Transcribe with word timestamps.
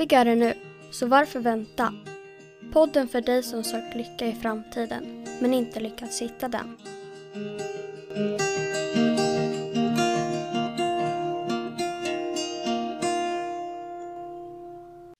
Lyckligare 0.00 0.34
nu, 0.34 0.54
så 0.90 1.06
varför 1.06 1.40
vänta? 1.40 1.94
Podden 2.72 3.08
för 3.08 3.20
dig 3.20 3.42
som 3.42 3.64
sökt 3.64 3.96
lycka 3.96 4.26
i 4.26 4.32
framtiden, 4.32 5.24
men 5.40 5.54
inte 5.54 5.80
lyckats 5.80 6.22
hitta 6.22 6.48
den. 6.48 6.76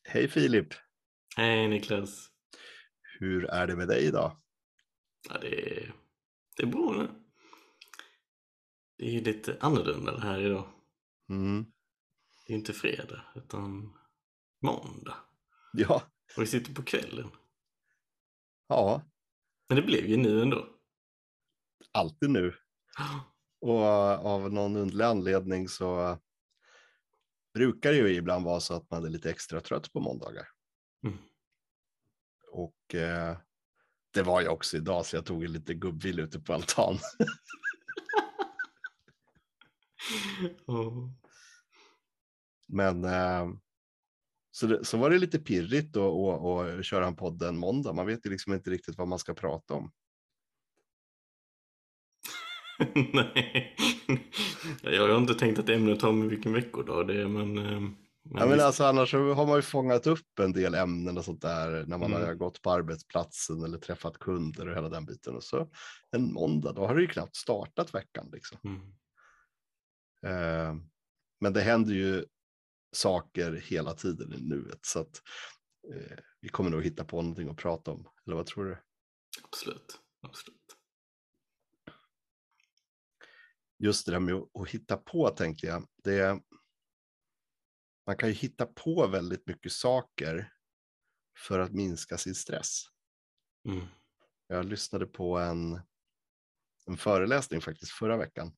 Hej 0.09 0.29
Filip! 0.29 0.69
Hej 1.37 1.69
Niklas! 1.69 2.31
Hur 3.19 3.45
är 3.45 3.67
det 3.67 3.77
med 3.77 3.89
dig 3.89 4.05
idag? 4.05 4.37
Ja, 5.29 5.39
det, 5.41 5.79
är, 5.79 5.95
det 6.57 6.63
är 6.63 6.67
bra 6.67 6.93
nu. 6.93 7.09
Det 8.99 9.05
är 9.05 9.11
ju 9.11 9.21
lite 9.21 9.57
annorlunda 9.61 10.13
det 10.13 10.23
här 10.23 10.41
idag. 10.41 10.69
Mm. 11.29 11.65
Det 12.47 12.53
är 12.53 12.57
inte 12.57 12.73
fredag, 12.73 13.25
utan 13.35 14.00
måndag. 14.61 15.15
Ja, 15.73 16.03
Och 16.37 16.43
vi 16.43 16.47
sitter 16.47 16.75
på 16.75 16.83
kvällen. 16.83 17.31
ja, 18.69 19.03
Men 19.69 19.77
det 19.77 19.83
blev 19.83 20.07
ju 20.07 20.17
nu 20.17 20.43
ändå. 20.43 20.69
alltid 21.93 22.31
nu. 22.31 22.55
Och 23.61 23.83
av 24.27 24.53
någon 24.53 24.77
underlig 24.77 25.05
anledning 25.05 25.69
så 25.69 26.19
brukar 27.55 27.93
det 27.93 27.97
ju 27.99 28.15
ibland 28.15 28.45
vara 28.45 28.61
så 28.61 28.75
att 28.75 28.91
man 28.91 29.05
är 29.05 29.09
lite 29.09 29.31
extra 29.31 29.61
trött 29.61 29.93
på 29.93 30.01
måndagar. 30.01 30.49
Mm. 31.07 31.19
Och 32.53 32.95
eh, 32.95 33.39
det 34.11 34.23
var 34.23 34.41
jag 34.41 34.53
också 34.53 34.77
idag 34.77 35.07
så 35.07 35.17
jag 35.17 35.27
tog 35.27 35.45
en 35.45 35.53
lite 35.53 35.75
gubbvil 35.75 36.21
ute 36.21 36.41
på 36.41 36.55
altan. 36.55 36.99
Och, 40.67 40.93
Men 42.69 43.05
eh, 43.05 43.49
så, 44.51 44.67
det, 44.67 44.85
så 44.85 44.97
var 44.99 45.11
det 45.11 45.19
lite 45.19 45.39
pirrigt 45.39 45.97
att 45.97 46.03
att- 46.03 46.79
att 46.79 46.85
köra 46.85 47.07
en 47.07 47.17
podd 47.17 47.43
en 47.43 47.59
måndag. 47.59 47.93
Man 47.93 48.07
vet 48.07 48.27
ju 48.27 48.31
liksom 48.31 48.53
inte 48.53 48.71
riktigt 48.71 48.99
vad 48.99 49.09
man 49.09 49.19
ska 49.19 49.35
prata 49.35 49.75
om. 49.75 49.93
nej. 53.13 53.77
Jag 54.83 55.09
har 55.09 55.17
inte 55.19 55.35
tänkt 55.35 55.59
att 55.59 55.69
ämnet 55.69 56.03
har 56.03 56.13
med 56.13 56.29
vilken 56.29 56.53
veckodag 56.53 57.07
det 57.07 57.21
är, 57.21 57.27
men... 57.29 57.59
eh, 57.59 57.81
men 58.23 58.43
Ja, 58.43 58.47
men 58.47 58.61
alltså, 58.61 58.85
annars 58.85 59.13
har 59.15 59.47
man 59.47 59.57
ju 59.57 59.63
fångat 59.63 60.07
upp 60.07 60.39
en 60.39 60.53
del 60.53 60.75
ämnen 60.75 61.19
och 61.19 61.25
sånt 61.25 61.43
där 61.43 61.85
när 61.87 61.99
man 61.99 62.13
Mm. 62.13 62.27
har 62.27 62.35
gått 62.35 62.63
på 62.63 62.71
arbetsplatsen 62.71 63.65
eller 63.65 63.79
träffat 63.79 64.19
kunder 64.19 64.69
och 64.69 64.77
hela 64.77 64.89
den 64.89 65.07
biten. 65.07 65.35
Och 65.37 65.43
så 65.45 65.69
en 66.11 66.33
måndag, 66.33 66.73
då 66.73 66.87
har 66.87 66.95
det 66.95 67.01
ju 67.01 67.07
knappt 67.07 67.37
startat 67.37 67.95
veckan. 67.95 68.31
Liksom. 68.33 68.59
Mm. 68.65 68.81
Eh, 70.27 70.75
men 71.41 71.53
det 71.53 71.61
händer 71.61 71.95
ju 71.95 72.25
saker 72.93 73.53
hela 73.53 73.95
tiden 73.95 74.33
i 74.33 74.41
nuet. 74.41 74.87
Så 74.87 75.01
att 75.01 75.23
eh, 75.95 76.19
vi 76.41 76.49
kommer 76.49 76.71
nog 76.71 76.85
hitta 76.85 77.05
på 77.05 77.23
någonting 77.23 77.49
att 77.49 77.57
prata 77.57 77.91
om. 77.91 78.09
Eller 78.27 78.37
vad 78.37 78.47
tror 78.47 78.65
du? 78.65 78.79
Absolut. 79.43 80.01
Absolut. 80.23 80.77
Just 83.79 84.07
det 84.07 84.13
där 84.13 84.21
med 84.21 84.35
att, 84.35 84.69
hitta 84.69 84.97
på 84.97 85.31
tänkte 85.31 85.67
jag. 85.67 85.89
Det, 86.05 86.41
man 88.07 88.17
kan 88.17 88.29
ju 88.29 88.35
hitta 88.35 88.67
på 88.67 89.07
väldigt 89.07 89.47
mycket 89.47 89.73
saker 89.73 90.53
för 91.47 91.59
att 91.59 91.73
minska 91.73 92.19
sin 92.19 92.35
stress. 92.35 92.83
Mm. 93.69 93.87
Jag 94.47 94.65
lyssnade 94.65 95.07
på 95.07 95.39
en, 95.39 95.81
en 96.87 96.97
föreläsning 96.97 97.61
faktiskt 97.61 97.93
förra 97.93 98.17
veckan 98.17 98.57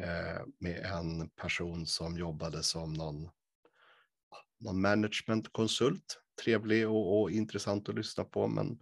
Eh, 0.00 0.42
med 0.58 0.84
en 0.84 1.28
person 1.28 1.86
som 1.86 2.18
jobbade 2.18 2.62
som 2.62 2.92
någon, 2.92 3.28
någon 4.58 4.80
managementkonsult. 4.80 6.22
Trevlig 6.42 6.88
och, 6.88 7.20
och 7.20 7.30
intressant 7.30 7.88
att 7.88 7.94
lyssna 7.94 8.24
på, 8.24 8.48
men 8.48 8.78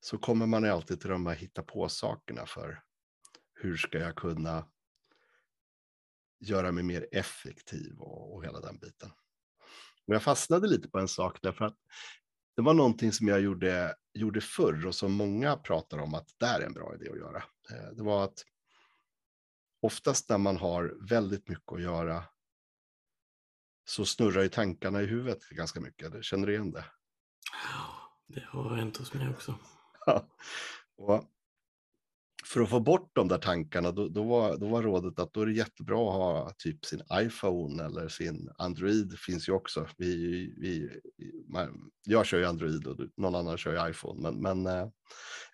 så 0.00 0.18
kommer 0.18 0.46
man 0.46 0.62
ju 0.62 0.68
alltid 0.68 1.00
till 1.00 1.10
de 1.10 1.26
här 1.26 1.34
hitta 1.34 1.62
på 1.62 1.88
sakerna 1.88 2.46
för 2.46 2.82
hur 3.54 3.76
ska 3.76 3.98
jag 3.98 4.16
kunna 4.16 4.68
göra 6.40 6.72
mig 6.72 6.84
mer 6.84 7.06
effektiv 7.12 7.98
och, 7.98 8.34
och 8.34 8.44
hela 8.44 8.60
den 8.60 8.78
biten. 8.78 9.10
Men 10.06 10.14
jag 10.14 10.22
fastnade 10.22 10.68
lite 10.68 10.88
på 10.88 10.98
en 10.98 11.08
sak 11.08 11.38
därför 11.42 11.64
att 11.64 11.76
det 12.56 12.62
var 12.62 12.74
någonting 12.74 13.12
som 13.12 13.28
jag 13.28 13.40
gjorde, 13.40 13.94
gjorde 14.12 14.40
förr 14.40 14.86
och 14.86 14.94
som 14.94 15.12
många 15.12 15.56
pratar 15.56 15.98
om 15.98 16.14
att 16.14 16.28
det 16.38 16.46
är 16.46 16.60
en 16.60 16.72
bra 16.72 16.94
idé 16.94 17.10
att 17.10 17.18
göra. 17.18 17.44
Eh, 17.70 17.92
det 17.96 18.02
var 18.02 18.24
att 18.24 18.44
oftast 19.84 20.28
när 20.28 20.38
man 20.38 20.56
har 20.56 21.08
väldigt 21.08 21.48
mycket 21.48 21.72
att 21.72 21.82
göra 21.82 22.24
så 23.84 24.04
snurrar 24.04 24.42
ju 24.42 24.48
tankarna 24.48 25.02
i 25.02 25.06
huvudet 25.06 25.48
ganska 25.48 25.80
mycket. 25.80 26.24
Känner 26.24 26.46
du 26.46 26.52
igen 26.52 26.70
det? 26.70 26.84
Ja, 27.52 28.12
Det 28.26 28.44
har 28.48 28.76
hänt 28.76 28.96
hos 28.96 29.14
mig 29.14 29.28
också. 29.28 29.58
och 30.96 31.24
för 32.44 32.60
att 32.60 32.70
få 32.70 32.80
bort 32.80 33.10
de 33.14 33.28
där 33.28 33.38
tankarna, 33.38 33.92
då, 33.92 34.08
då, 34.08 34.24
var, 34.24 34.56
då 34.56 34.68
var 34.68 34.82
rådet 34.82 35.18
att 35.18 35.32
då 35.32 35.40
är 35.40 35.46
det 35.46 35.52
jättebra 35.52 36.08
att 36.08 36.14
ha 36.14 36.52
typ 36.58 36.84
sin 36.84 37.02
iPhone 37.12 37.84
eller 37.84 38.08
sin 38.08 38.50
Android, 38.58 39.18
finns 39.18 39.48
ju 39.48 39.52
också. 39.52 39.88
Vi, 39.96 40.14
vi, 40.56 41.00
man, 41.48 41.90
jag 42.04 42.26
kör 42.26 42.38
ju 42.38 42.44
Android 42.44 42.86
och 42.86 42.98
någon 43.16 43.34
annan 43.34 43.58
kör 43.58 43.84
ju 43.84 43.90
iPhone. 43.90 44.22
Men, 44.22 44.42
men, 44.42 44.66
eh, 44.66 44.88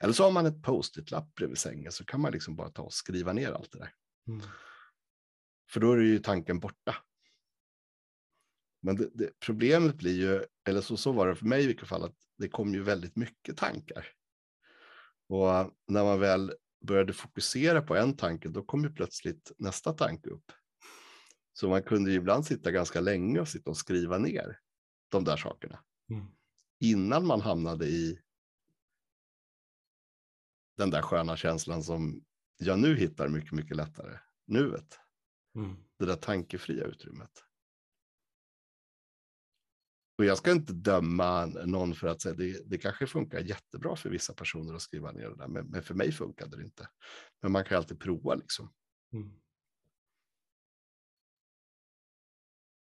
eller 0.00 0.12
så 0.12 0.24
har 0.24 0.30
man 0.30 0.46
ett 0.46 0.62
post-it-lapp 0.62 1.34
bredvid 1.34 1.58
sängen 1.58 1.92
så 1.92 2.04
kan 2.04 2.20
man 2.20 2.32
liksom 2.32 2.56
bara 2.56 2.70
ta 2.70 2.82
och 2.82 2.92
skriva 2.92 3.32
ner 3.32 3.52
allt 3.52 3.72
det 3.72 3.78
där. 3.78 3.92
Mm. 4.28 4.40
För 5.70 5.80
då 5.80 5.92
är 5.92 5.98
ju 5.98 6.18
tanken 6.18 6.60
borta. 6.60 6.96
Men 8.82 8.96
det, 8.96 9.10
det, 9.14 9.30
problemet 9.40 9.94
blir 9.94 10.18
ju, 10.18 10.44
eller 10.68 10.80
så, 10.80 10.96
så 10.96 11.12
var 11.12 11.28
det 11.28 11.36
för 11.36 11.46
mig 11.46 11.64
i 11.64 11.66
vilket 11.66 11.88
fall, 11.88 12.04
att 12.04 12.16
det 12.38 12.48
kom 12.48 12.74
ju 12.74 12.82
väldigt 12.82 13.16
mycket 13.16 13.56
tankar. 13.56 14.06
Och 15.28 15.74
när 15.86 16.04
man 16.04 16.20
väl 16.20 16.52
började 16.86 17.12
fokusera 17.12 17.82
på 17.82 17.96
en 17.96 18.16
tanke, 18.16 18.48
då 18.48 18.62
kom 18.62 18.84
ju 18.84 18.90
plötsligt 18.90 19.52
nästa 19.58 19.92
tanke 19.92 20.30
upp. 20.30 20.52
Så 21.52 21.68
man 21.68 21.82
kunde 21.82 22.10
ju 22.10 22.16
ibland 22.16 22.46
sitta 22.46 22.70
ganska 22.70 23.00
länge 23.00 23.40
och 23.40 23.48
sitta 23.48 23.70
och 23.70 23.76
skriva 23.76 24.18
ner 24.18 24.58
de 25.08 25.24
där 25.24 25.36
sakerna 25.36 25.84
Mm. 26.10 26.26
innan 26.78 27.26
man 27.26 27.40
hamnade 27.40 27.86
i 27.86 28.20
den 30.76 30.90
där 30.90 31.02
sköna 31.02 31.36
känslan 31.36 31.82
som 31.82 32.24
jag 32.60 32.78
nu 32.78 32.96
hittar 32.96 33.28
mycket, 33.28 33.52
mycket 33.52 33.76
lättare. 33.76 34.18
Nuet, 34.46 35.00
Mm. 35.54 35.76
det 35.98 36.06
där 36.06 36.16
tankefria 36.16 36.84
utrymmet. 36.84 37.44
Och 40.18 40.24
jag 40.24 40.38
ska 40.38 40.52
inte 40.52 40.72
döma 40.72 41.46
någon 41.46 41.94
för 41.94 42.08
att 42.08 42.20
säga 42.20 42.34
det, 42.34 42.70
det 42.70 42.78
kanske 42.78 43.06
funkar 43.06 43.40
jättebra 43.40 43.96
för 43.96 44.10
vissa 44.10 44.34
personer 44.34 44.74
att 44.74 44.82
skriva 44.82 45.12
ner 45.12 45.28
det 45.28 45.36
där, 45.36 45.48
men, 45.48 45.66
men 45.66 45.82
för 45.82 45.94
mig 45.94 46.12
funkade 46.12 46.56
det 46.56 46.62
inte. 46.62 46.88
Men 47.42 47.52
man 47.52 47.64
kan 47.64 47.76
alltid 47.76 48.00
prova 48.00 48.34
liksom. 48.34 48.74
Mm. 49.12 49.40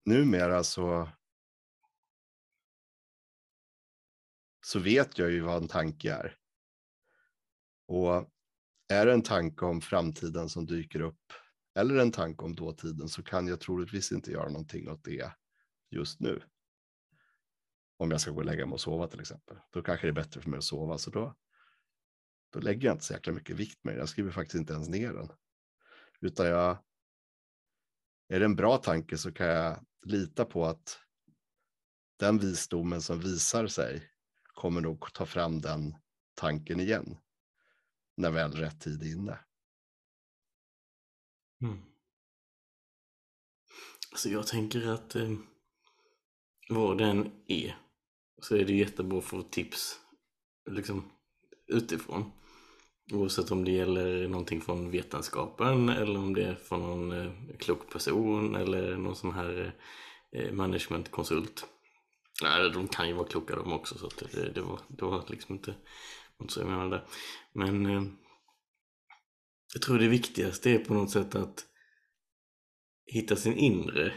Numera 0.04 0.64
så, 0.64 1.08
så 4.66 4.78
vet 4.78 5.18
jag 5.18 5.30
ju 5.30 5.40
vad 5.40 5.62
en 5.62 5.68
tanke 5.68 6.12
är. 6.12 6.38
Och 7.86 8.30
är 8.88 9.06
det 9.06 9.12
en 9.12 9.22
tanke 9.22 9.64
om 9.64 9.80
framtiden 9.80 10.48
som 10.48 10.66
dyker 10.66 11.00
upp 11.00 11.32
eller 11.74 11.96
en 11.96 12.12
tanke 12.12 12.44
om 12.44 12.54
dåtiden 12.54 13.08
så 13.08 13.22
kan 13.22 13.46
jag 13.46 13.60
troligtvis 13.60 14.12
inte 14.12 14.30
göra 14.30 14.48
någonting 14.48 14.88
åt 14.88 15.04
det 15.04 15.32
just 15.90 16.20
nu. 16.20 16.42
Om 17.96 18.10
jag 18.10 18.20
ska 18.20 18.30
gå 18.30 18.38
och 18.38 18.44
lägga 18.44 18.66
mig 18.66 18.72
och 18.72 18.80
sova 18.80 19.08
till 19.08 19.20
exempel. 19.20 19.58
Då 19.70 19.82
kanske 19.82 20.06
det 20.06 20.10
är 20.10 20.24
bättre 20.24 20.40
för 20.40 20.50
mig 20.50 20.58
att 20.58 20.64
sova. 20.64 20.98
Så 20.98 21.10
då, 21.10 21.36
då 22.52 22.60
lägger 22.60 22.86
jag 22.88 22.94
inte 22.94 23.04
så 23.04 23.12
jäkla 23.12 23.32
mycket 23.32 23.56
vikt 23.56 23.84
med 23.84 23.94
det. 23.94 23.98
Jag 23.98 24.08
skriver 24.08 24.30
faktiskt 24.30 24.54
inte 24.54 24.72
ens 24.72 24.88
ner 24.88 25.12
den. 25.12 25.28
Utan 26.20 26.46
jag, 26.46 26.78
är 28.28 28.38
det 28.38 28.44
en 28.44 28.56
bra 28.56 28.76
tanke 28.76 29.18
så 29.18 29.32
kan 29.32 29.46
jag 29.46 29.86
lita 30.02 30.44
på 30.44 30.66
att 30.66 30.98
den 32.18 32.38
visdomen 32.38 33.02
som 33.02 33.20
visar 33.20 33.66
sig 33.66 34.10
kommer 34.42 34.80
nog 34.80 35.12
ta 35.12 35.26
fram 35.26 35.60
den 35.60 35.94
tanken 36.34 36.80
igen. 36.80 37.16
När 38.18 38.30
väl 38.30 38.52
rätt 38.52 38.80
tid 38.80 39.02
är 39.02 39.12
inne. 39.12 39.38
Mm. 41.62 41.78
Alltså 44.12 44.28
jag 44.28 44.46
tänker 44.46 44.88
att 44.88 45.14
eh, 45.14 45.34
vad 46.68 46.98
den 46.98 47.30
är 47.46 47.76
så 48.42 48.56
är 48.56 48.64
det 48.64 48.72
jättebra 48.72 49.18
att 49.18 49.24
få 49.24 49.42
tips 49.42 50.00
liksom, 50.70 51.10
utifrån. 51.66 52.32
Oavsett 53.12 53.50
om 53.50 53.64
det 53.64 53.70
gäller 53.70 54.28
någonting 54.28 54.60
från 54.60 54.90
vetenskapen 54.90 55.88
eller 55.88 56.18
om 56.18 56.34
det 56.34 56.44
är 56.44 56.54
från 56.54 56.80
någon 56.80 57.12
eh, 57.12 57.32
klok 57.58 57.92
person 57.92 58.54
eller 58.54 58.96
någon 58.96 59.16
sån 59.16 59.32
här 59.32 59.74
eh, 60.32 60.52
managementkonsult. 60.52 61.66
Nej, 62.42 62.70
de 62.70 62.88
kan 62.88 63.08
ju 63.08 63.14
vara 63.14 63.28
kloka 63.28 63.56
de 63.56 63.72
också 63.72 63.98
så 63.98 64.06
att 64.06 64.18
det, 64.32 64.50
det, 64.50 64.60
var, 64.60 64.80
det 64.88 65.04
var 65.04 65.24
liksom 65.28 65.54
inte, 65.54 65.74
inte 66.40 66.54
så 66.54 66.60
jag 66.60 66.68
menade. 66.68 67.04
Men 67.52 67.86
eh, 67.86 68.02
jag 69.72 69.82
tror 69.82 69.98
det 69.98 70.08
viktigaste 70.08 70.70
är 70.70 70.78
på 70.78 70.94
något 70.94 71.10
sätt 71.10 71.34
att 71.34 71.64
hitta 73.06 73.36
sin 73.36 73.54
inre 73.54 74.12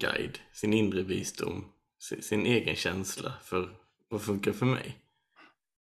guide, 0.00 0.38
sin 0.52 0.72
inre 0.72 1.02
visdom 1.02 1.72
si- 1.98 2.22
sin 2.22 2.46
egen 2.46 2.76
känsla 2.76 3.32
för 3.44 3.76
vad 4.08 4.22
funkar 4.22 4.52
för 4.52 4.66
mig. 4.66 4.98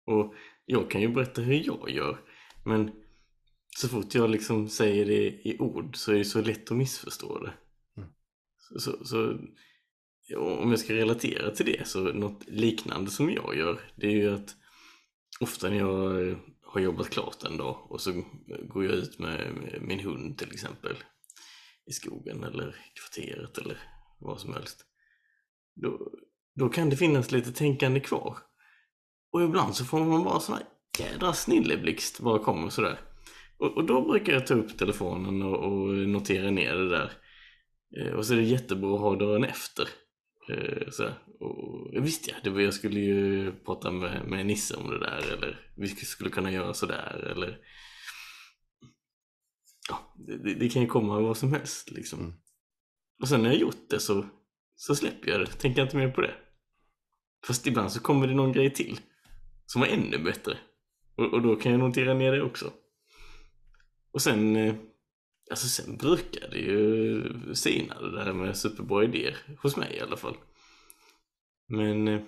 Och 0.06 0.34
jag 0.64 0.90
kan 0.90 1.00
ju 1.00 1.08
berätta 1.08 1.40
hur 1.42 1.66
jag 1.66 1.90
gör, 1.90 2.20
men 2.64 2.92
så 3.76 3.88
fort 3.88 4.14
jag 4.14 4.30
liksom 4.30 4.68
säger 4.68 5.06
det 5.06 5.48
i 5.48 5.56
ord 5.58 5.96
så 5.96 6.12
är 6.12 6.18
det 6.18 6.24
så 6.24 6.42
lätt 6.42 6.70
att 6.70 6.76
missförstå 6.76 7.38
det. 7.38 7.52
Mm. 7.96 8.08
Så, 8.58 8.80
så, 8.80 9.04
så 9.04 9.38
om 10.36 10.70
jag 10.70 10.78
ska 10.78 10.94
relatera 10.94 11.50
till 11.50 11.66
det 11.66 11.88
så 11.88 12.00
något 12.00 12.48
liknande 12.48 13.10
som 13.10 13.30
jag 13.30 13.56
gör 13.56 13.80
det 13.96 14.06
är 14.06 14.10
ju 14.10 14.34
att 14.34 14.56
ofta 15.40 15.70
när 15.70 15.78
jag 15.78 16.28
eh, 16.28 16.36
har 16.62 16.80
jobbat 16.80 17.10
klart 17.10 17.44
en 17.44 17.56
dag 17.56 17.86
och 17.90 18.00
så 18.00 18.12
går 18.68 18.84
jag 18.84 18.94
ut 18.94 19.18
med, 19.18 19.54
min 19.80 20.00
hund 20.00 20.38
till 20.38 20.52
exempel 20.52 20.96
i 21.86 21.92
skogen 21.92 22.44
eller 22.44 22.76
kvarteret 22.94 23.58
eller 23.58 23.78
vad 24.18 24.40
som 24.40 24.54
helst. 24.54 24.84
Då, 25.74 26.12
då 26.54 26.68
kan 26.68 26.90
det 26.90 26.96
finnas 26.96 27.30
lite 27.30 27.52
tänkande 27.52 28.00
kvar. 28.00 28.38
Och 29.32 29.42
ibland 29.42 29.76
så 29.76 29.84
får 29.84 30.04
man 30.04 30.24
bara 30.24 30.40
sån 30.40 30.54
här 30.54 30.64
jädra 30.98 31.32
snilleblixt 31.32 32.20
bara 32.20 32.38
kommer 32.38 32.68
sådär. 32.68 33.00
Och, 33.58 33.76
och 33.76 33.84
då 33.84 34.02
brukar 34.02 34.32
jag 34.32 34.46
ta 34.46 34.54
upp 34.54 34.78
telefonen 34.78 35.42
och, 35.42 35.64
och 35.64 35.88
notera 35.96 36.50
ner 36.50 36.74
det 36.74 36.88
där. 36.88 37.12
Eh, 37.98 38.12
och 38.12 38.26
så 38.26 38.32
är 38.32 38.36
det 38.36 38.42
jättebra 38.42 38.94
att 38.94 39.00
ha 39.00 39.16
dörren 39.16 39.44
efter. 39.44 39.88
Eh, 40.50 40.88
så, 40.90 41.08
och, 41.40 42.04
visst 42.04 42.28
ja, 42.28 42.34
det 42.44 42.50
var, 42.50 42.60
jag 42.60 42.74
skulle 42.74 43.00
ju 43.00 43.52
prata 43.52 43.90
med, 43.90 44.28
med 44.28 44.46
Nisse 44.46 44.76
om 44.76 44.90
det 44.90 44.98
där 44.98 45.32
eller 45.32 45.72
vi 45.76 45.88
skulle 45.88 46.30
kunna 46.30 46.52
göra 46.52 46.74
sådär 46.74 47.32
eller 47.32 47.58
ja, 49.88 50.14
det, 50.26 50.54
det 50.54 50.68
kan 50.68 50.82
ju 50.82 50.88
komma 50.88 51.20
vad 51.20 51.36
som 51.36 51.52
helst 51.52 51.90
liksom. 51.90 52.20
Mm. 52.20 52.32
Och 53.22 53.28
sen 53.28 53.42
när 53.42 53.50
jag 53.50 53.60
gjort 53.60 53.90
det 53.90 54.00
så, 54.00 54.26
så 54.76 54.94
släpper 54.94 55.30
jag 55.30 55.40
det, 55.40 55.46
tänker 55.46 55.82
inte 55.82 55.96
mer 55.96 56.10
på 56.10 56.20
det. 56.20 56.34
Fast 57.46 57.66
ibland 57.66 57.92
så 57.92 58.00
kommer 58.00 58.26
det 58.26 58.34
någon 58.34 58.52
grej 58.52 58.74
till 58.74 59.00
som 59.66 59.80
var 59.80 59.88
ännu 59.88 60.18
bättre. 60.18 60.58
Och, 61.16 61.34
och 61.34 61.42
då 61.42 61.56
kan 61.56 61.72
jag 61.72 61.80
notera 61.80 62.14
ner 62.14 62.32
det 62.32 62.42
också. 62.42 62.72
Och 64.12 64.22
sen, 64.22 64.56
eh, 64.56 64.74
alltså 65.50 65.68
sen 65.68 65.96
brukar 65.96 66.48
det 66.50 66.58
ju 66.58 67.54
sina 67.54 68.00
det 68.00 68.24
där 68.24 68.32
med 68.32 68.56
superbra 68.56 69.04
idéer. 69.04 69.36
Hos 69.62 69.76
mig 69.76 69.96
i 69.96 70.00
alla 70.00 70.16
fall. 70.16 70.36
Men 71.70 72.08
eh, 72.08 72.20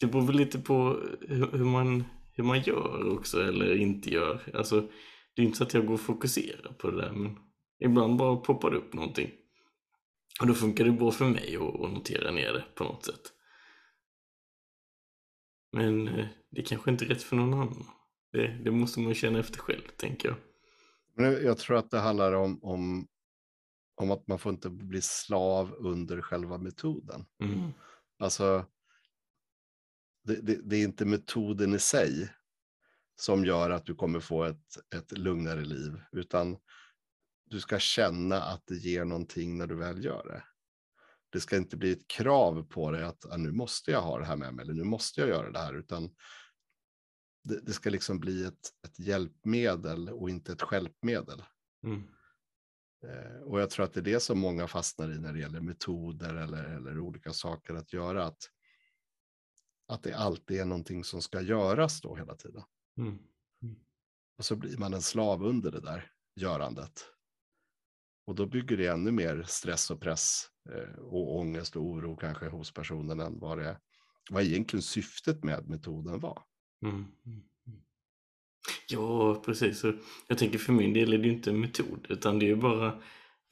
det 0.00 0.06
beror 0.06 0.26
väl 0.26 0.36
lite 0.36 0.58
på 0.58 1.00
hur, 1.28 1.64
man, 1.64 2.04
hur 2.32 2.44
man 2.44 2.60
gör 2.60 3.12
också 3.12 3.42
eller 3.42 3.76
inte 3.76 4.10
gör. 4.10 4.50
Alltså, 4.54 4.88
det 5.34 5.42
är 5.42 5.46
inte 5.46 5.58
så 5.58 5.64
att 5.64 5.74
jag 5.74 5.86
går 5.86 5.94
och 5.94 6.00
fokuserar 6.00 6.72
på 6.72 6.90
det 6.90 6.96
där 6.96 7.12
men 7.12 7.38
ibland 7.84 8.16
bara 8.16 8.36
poppar 8.36 8.70
det 8.70 8.76
upp 8.76 8.94
någonting. 8.94 9.30
Och 10.40 10.46
då 10.46 10.54
funkar 10.54 10.84
det 10.84 10.92
bra 10.92 11.10
för 11.10 11.24
mig 11.24 11.56
att, 11.56 11.92
notera 11.92 12.30
ner 12.30 12.52
det 12.52 12.64
på 12.74 12.84
något 12.84 13.04
sätt. 13.04 13.32
Men 15.72 16.08
eh, 16.08 16.26
det 16.50 16.62
kanske 16.62 16.90
inte 16.90 17.04
är 17.04 17.08
rätt 17.08 17.22
för 17.22 17.36
någon 17.36 17.54
annan. 17.54 17.86
Det, 18.32 18.46
det 18.64 18.70
måste 18.70 19.00
man 19.00 19.14
känna 19.14 19.38
efter 19.38 19.58
själv, 19.58 19.88
tänker 19.96 20.28
jag. 20.28 20.36
Men 21.16 21.44
jag 21.44 21.58
tror 21.58 21.76
att 21.76 21.90
det 21.90 21.98
handlar 21.98 22.32
om, 22.32 22.58
om, 22.62 23.06
om 24.02 24.10
att 24.10 24.26
man 24.26 24.38
får 24.38 24.52
inte 24.52 24.70
bli 24.70 25.02
slav 25.02 25.74
under 25.78 26.20
själva 26.20 26.58
metoden. 26.58 27.24
Mm. 27.42 27.70
Alltså, 28.18 28.66
det, 30.24 30.34
det, 30.34 30.60
det 30.64 30.76
är 30.76 30.84
inte 30.84 31.04
metoden 31.04 31.74
i 31.74 31.78
sig 31.78 32.30
som 33.20 33.44
gör 33.44 33.70
att 33.70 33.86
du 33.86 33.94
kommer 33.94 34.20
få 34.20 34.44
ett, 34.44 34.94
ett 34.94 35.18
lugnare 35.18 35.64
liv, 35.64 36.00
utan 36.12 36.56
du 37.46 37.60
ska 37.60 37.78
känna 37.78 38.42
att 38.42 38.62
det 38.66 38.76
ger 38.76 39.04
någonting 39.04 39.58
när 39.58 39.66
du 39.66 39.74
väl 39.74 40.04
gör 40.04 40.26
det. 40.26 40.44
Det 41.30 41.40
ska 41.40 41.56
inte 41.56 41.76
bli 41.76 41.92
ett 41.92 42.08
krav 42.08 42.62
på 42.62 42.90
dig 42.90 43.04
att 43.04 43.32
ah, 43.32 43.36
nu 43.36 43.52
måste 43.52 43.90
jag 43.90 44.02
ha 44.02 44.18
det 44.18 44.24
här 44.24 44.36
med 44.36 44.54
mig, 44.54 44.62
eller 44.62 44.74
nu 44.74 44.84
måste 44.84 45.20
jag 45.20 45.28
göra 45.28 45.50
det 45.50 45.58
här, 45.58 45.74
utan 45.74 46.14
det, 47.44 47.60
det 47.60 47.72
ska 47.72 47.90
liksom 47.90 48.20
bli 48.20 48.44
ett, 48.44 48.70
ett 48.86 48.98
hjälpmedel 48.98 50.08
och 50.08 50.30
inte 50.30 50.52
ett 50.52 50.62
stjälpmedel. 50.62 51.42
Mm. 51.84 52.02
Eh, 53.02 53.42
och 53.42 53.60
jag 53.60 53.70
tror 53.70 53.84
att 53.84 53.92
det 53.92 54.00
är 54.00 54.04
det 54.04 54.20
som 54.20 54.38
många 54.38 54.66
fastnar 54.68 55.12
i 55.12 55.18
när 55.18 55.32
det 55.32 55.38
gäller 55.38 55.60
metoder 55.60 56.34
eller, 56.34 56.64
eller 56.64 56.98
olika 56.98 57.32
saker 57.32 57.74
att 57.74 57.92
göra. 57.92 58.24
Att, 58.24 58.50
att 59.86 60.02
det 60.02 60.14
alltid 60.14 60.60
är 60.60 60.64
någonting 60.64 61.04
som 61.04 61.22
ska 61.22 61.40
göras 61.40 62.00
då 62.00 62.16
hela 62.16 62.36
tiden. 62.36 62.62
Mm. 62.98 63.18
Och 64.38 64.44
så 64.44 64.56
blir 64.56 64.78
man 64.78 64.94
en 64.94 65.02
slav 65.02 65.44
under 65.44 65.70
det 65.70 65.80
där 65.80 66.12
görandet. 66.36 67.04
Och 68.26 68.34
då 68.34 68.46
bygger 68.46 68.76
det 68.76 68.86
ännu 68.86 69.10
mer 69.10 69.42
stress 69.42 69.90
och 69.90 70.00
press 70.00 70.46
eh, 70.70 70.98
och 70.98 71.36
ångest 71.36 71.76
och 71.76 71.82
oro 71.82 72.16
kanske 72.16 72.48
hos 72.48 72.74
personen 72.74 73.20
än 73.20 73.38
vad 73.38 73.58
det 73.58 73.80
vad 74.30 74.42
egentligen 74.42 74.82
syftet 74.82 75.44
med 75.44 75.68
metoden 75.68 76.20
var. 76.20 76.42
Mm. 76.82 77.06
Ja, 78.88 79.42
precis. 79.44 79.84
Jag 80.26 80.38
tänker 80.38 80.58
för 80.58 80.72
min 80.72 80.92
del 80.92 81.12
är 81.12 81.18
det 81.18 81.26
ju 81.26 81.32
inte 81.32 81.50
en 81.50 81.60
metod 81.60 82.06
utan 82.08 82.38
det 82.38 82.44
är 82.44 82.48
ju 82.48 82.56
bara 82.56 82.92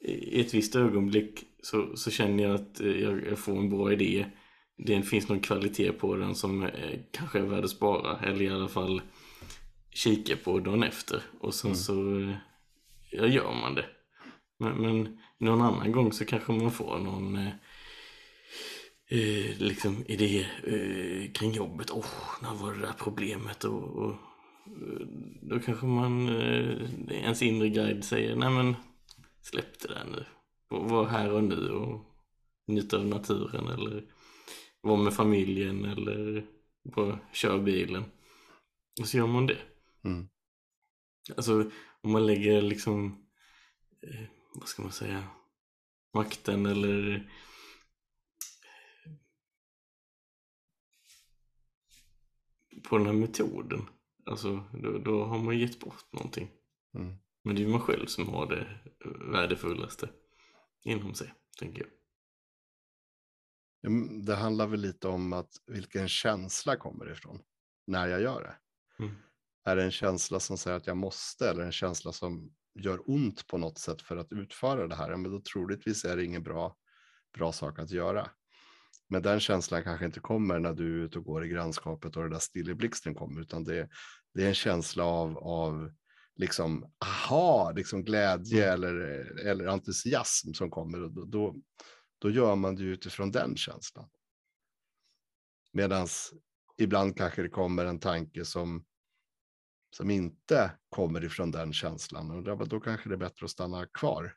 i 0.03 0.41
ett 0.41 0.53
visst 0.53 0.75
ögonblick 0.75 1.43
så, 1.61 1.97
så 1.97 2.11
känner 2.11 2.43
jag 2.43 2.55
att 2.55 2.81
eh, 2.81 3.01
jag, 3.01 3.27
jag 3.27 3.39
får 3.39 3.57
en 3.57 3.69
bra 3.69 3.93
idé. 3.93 4.25
Det 4.77 5.01
finns 5.01 5.29
någon 5.29 5.39
kvalitet 5.39 5.91
på 5.91 6.15
den 6.15 6.35
som 6.35 6.63
eh, 6.63 6.99
kanske 7.11 7.39
är 7.39 7.43
värd 7.43 7.63
att 7.63 7.69
spara 7.69 8.19
eller 8.19 8.41
i 8.41 8.49
alla 8.49 8.67
fall 8.67 9.01
kika 9.93 10.35
på 10.37 10.59
dagen 10.59 10.83
efter 10.83 11.21
och 11.39 11.53
sen 11.53 11.71
Mm. 11.71 11.77
så 11.77 12.19
eh, 12.19 12.35
ja, 13.11 13.25
gör 13.27 13.53
man 13.53 13.75
det. 13.75 13.85
Men, 14.59 14.73
men 14.81 15.17
någon 15.37 15.61
annan 15.61 15.91
gång 15.91 16.13
så 16.13 16.25
kanske 16.25 16.51
man 16.51 16.71
får 16.71 16.99
någon 16.99 17.37
eh, 19.09 19.57
liksom 19.57 20.03
idé 20.07 20.45
eh, 20.63 21.31
kring 21.31 21.51
jobbet. 21.51 21.91
Åh, 21.91 21.99
oh, 21.99 22.41
när 22.41 22.53
var 22.53 22.73
det 22.73 22.81
där 22.81 22.93
problemet? 22.97 23.63
Och, 23.63 23.83
och 23.83 24.15
då 25.41 25.59
kanske 25.59 25.85
man, 25.85 26.29
eh, 26.29 26.87
ens 27.09 27.41
inre 27.41 27.69
guide 27.69 28.03
säger, 28.03 28.35
nej 28.35 28.49
men 28.49 28.75
släpp 29.41 29.79
det 29.79 29.87
där 29.87 30.05
nu. 30.11 30.25
Var 30.69 31.05
här 31.05 31.31
och 31.31 31.43
nu 31.43 31.69
och 31.69 32.05
njuta 32.67 32.97
av 32.97 33.05
naturen 33.05 33.67
eller 33.67 34.05
vara 34.81 34.97
med 34.97 35.13
familjen 35.13 35.85
eller 35.85 36.45
bara 36.83 37.19
köra 37.33 37.59
bilen. 37.59 38.03
Och 39.01 39.07
så 39.07 39.17
gör 39.17 39.27
man 39.27 39.47
det. 39.47 39.57
Mm. 40.03 40.27
Alltså 41.35 41.71
om 42.01 42.11
man 42.11 42.25
lägger 42.25 42.61
liksom, 42.61 43.25
eh, 44.01 44.25
vad 44.53 44.67
ska 44.67 44.81
man 44.81 44.91
säga, 44.91 45.23
makten 46.13 46.65
eller 46.65 47.29
på 52.83 52.97
den 52.97 53.07
här 53.07 53.13
metoden. 53.13 53.87
Alltså 54.25 54.63
då, 54.73 54.97
då 54.97 55.23
har 55.23 55.39
man 55.39 55.59
gett 55.59 55.79
bort 55.79 56.05
någonting. 56.11 56.51
Mm. 56.93 57.15
Men 57.43 57.55
det 57.55 57.61
är 57.61 57.65
ju 57.65 57.71
man 57.71 57.81
själv 57.81 58.05
som 58.05 58.27
har 58.27 58.45
det 58.45 58.79
värdefullaste 59.31 60.09
inom 60.83 61.13
sig, 61.13 61.33
tänker 61.59 61.81
jag. 61.81 61.91
Det 64.25 64.35
handlar 64.35 64.67
väl 64.67 64.79
lite 64.79 65.07
om 65.07 65.33
att 65.33 65.51
vilken 65.67 66.07
känsla 66.07 66.75
kommer 66.75 67.11
ifrån 67.11 67.41
när 67.87 68.07
jag 68.07 68.21
gör 68.21 68.41
det. 68.41 68.55
Mm. 69.03 69.15
Är 69.63 69.75
det 69.75 69.83
en 69.83 69.91
känsla 69.91 70.39
som 70.39 70.57
säger 70.57 70.77
att 70.77 70.87
jag 70.87 70.97
måste 70.97 71.49
eller 71.49 71.63
en 71.63 71.71
känsla 71.71 72.11
som 72.11 72.53
gör 72.79 73.09
ont 73.09 73.47
på 73.47 73.57
något 73.57 73.77
sätt 73.77 74.01
för 74.01 74.17
att 74.17 74.31
utföra 74.31 74.87
det 74.87 74.95
här? 74.95 75.11
Ja, 75.11 75.17
men 75.17 75.31
då 75.31 75.41
troligtvis 75.41 76.05
är 76.05 76.17
det 76.17 76.25
ingen 76.25 76.43
bra, 76.43 76.77
bra 77.33 77.51
sak 77.51 77.79
att 77.79 77.91
göra. 77.91 78.29
Men 79.11 79.21
den 79.21 79.39
känslan 79.39 79.83
kanske 79.83 80.05
inte 80.05 80.19
kommer 80.19 80.59
när 80.59 80.73
du 80.73 81.01
är 81.01 81.05
ute 81.05 81.19
och 81.19 81.25
går 81.25 81.45
i 81.45 81.47
grannskapet 81.47 82.17
och 82.17 82.23
det 82.23 82.29
där 82.29 82.39
stilleblixten 82.39 83.15
kommer, 83.15 83.41
utan 83.41 83.63
det, 83.63 83.89
det 84.33 84.43
är 84.43 84.47
en 84.47 84.53
känsla 84.53 85.03
av, 85.03 85.37
av 85.37 85.91
liksom, 86.35 86.91
aha, 87.05 87.71
liksom 87.75 88.03
glädje 88.03 88.73
eller, 88.73 88.95
eller 89.45 89.67
entusiasm 89.67 90.53
som 90.53 90.69
kommer. 90.69 91.03
Och 91.03 91.11
då, 91.11 91.25
då, 91.25 91.55
då 92.19 92.29
gör 92.29 92.55
man 92.55 92.75
det 92.75 92.83
utifrån 92.83 93.31
den 93.31 93.57
känslan. 93.57 94.09
Medan 95.71 96.07
ibland 96.77 97.17
kanske 97.17 97.41
det 97.41 97.49
kommer 97.49 97.85
en 97.85 97.99
tanke 97.99 98.45
som, 98.45 98.85
som 99.95 100.09
inte 100.09 100.71
kommer 100.89 101.23
ifrån 101.23 101.51
den 101.51 101.73
känslan. 101.73 102.49
Och 102.49 102.67
då 102.67 102.79
kanske 102.79 103.09
det 103.09 103.15
är 103.15 103.19
bättre 103.19 103.45
att 103.45 103.51
stanna 103.51 103.85
kvar 103.85 104.35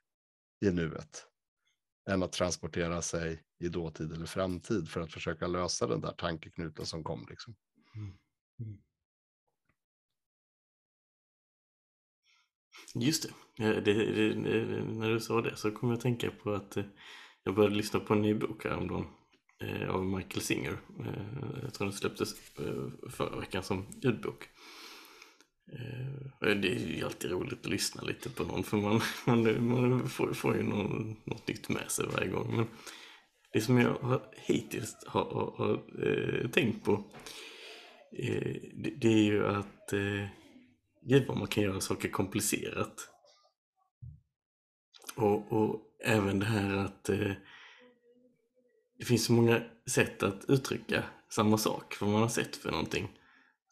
i 0.61 0.71
nuet 0.71 1.27
än 2.07 2.23
att 2.23 2.33
transportera 2.33 3.03
sig 3.03 3.43
i 3.59 3.69
dåtid 3.69 4.13
eller 4.13 4.27
framtid 4.27 4.89
för 4.89 5.01
att 5.01 5.13
försöka 5.13 5.47
lösa 5.47 5.87
den 5.87 6.01
där 6.01 6.13
tankeknuten 6.13 6.87
som 6.87 7.05
kom. 7.05 7.27
Liksom. 7.31 7.55
Just 12.95 13.23
det. 13.23 13.31
Ja, 13.65 13.81
det, 13.81 13.93
det, 13.93 14.35
det. 14.35 14.85
När 14.85 15.11
du 15.11 15.21
sa 15.21 15.41
det 15.41 15.57
så 15.57 15.71
kom 15.71 15.89
jag 15.89 15.97
att 15.97 16.03
tänka 16.03 16.31
på 16.31 16.53
att 16.53 16.77
eh, 16.77 16.85
jag 17.43 17.55
började 17.55 17.75
lyssna 17.75 18.01
på 18.01 18.15
en 18.15 18.23
ny 18.23 18.35
bok 18.35 18.65
häromdagen 18.65 19.07
eh, 19.61 19.91
av 19.91 20.05
Michael 20.05 20.41
Singer. 20.41 20.81
Eh, 21.01 21.63
jag 21.63 21.75
tror 21.75 21.87
den 21.87 21.93
släpptes 21.93 22.59
eh, 22.59 23.11
förra 23.11 23.41
veckan 23.41 23.63
som 23.63 23.87
ljudbok. 24.03 24.49
Eh, 25.73 26.49
det 26.49 26.69
är 26.69 26.97
ju 26.97 27.05
alltid 27.05 27.31
roligt 27.31 27.61
att 27.61 27.71
lyssna 27.71 28.03
lite 28.03 28.31
på 28.31 28.45
någon 28.45 28.65
för 28.65 28.77
man, 28.77 29.01
man, 29.27 29.69
man 29.69 30.09
får, 30.09 30.33
får 30.33 30.57
ju 30.57 30.63
någon, 30.63 31.17
något 31.25 31.49
nytt 31.49 31.69
med 31.69 31.91
sig 31.91 32.07
varje 32.07 32.29
gång. 32.29 32.57
Men 32.57 32.67
det 33.53 33.61
som 33.61 33.79
jag 33.79 33.95
har, 33.95 34.23
hittills 34.33 34.97
har, 35.07 35.25
har, 35.25 35.55
har 35.57 35.75
eh, 36.07 36.51
tänkt 36.51 36.85
på 36.85 36.93
eh, 38.19 38.57
det, 38.75 38.91
det, 39.01 39.09
är 39.09 39.23
ju 39.23 39.47
att 39.47 39.93
eh, 39.93 40.27
gud 41.03 41.27
vad 41.29 41.37
man 41.37 41.49
kan 41.49 41.63
göra 41.63 41.81
saker 41.81 42.09
komplicerat. 42.09 43.09
Och, 45.17 45.53
och 45.53 45.81
även 46.05 46.39
det 46.39 46.47
här 46.47 46.77
att 46.77 47.09
eh, 47.09 47.33
det 48.99 49.05
finns 49.05 49.25
så 49.25 49.33
många 49.33 49.63
sätt 49.87 50.23
att 50.23 50.45
uttrycka 50.49 51.05
samma 51.29 51.59
sak, 51.59 52.01
vad 52.01 52.11
man 52.11 52.23
har 52.23 52.29
sett 52.29 52.57
för 52.57 52.71
någonting. 52.71 53.09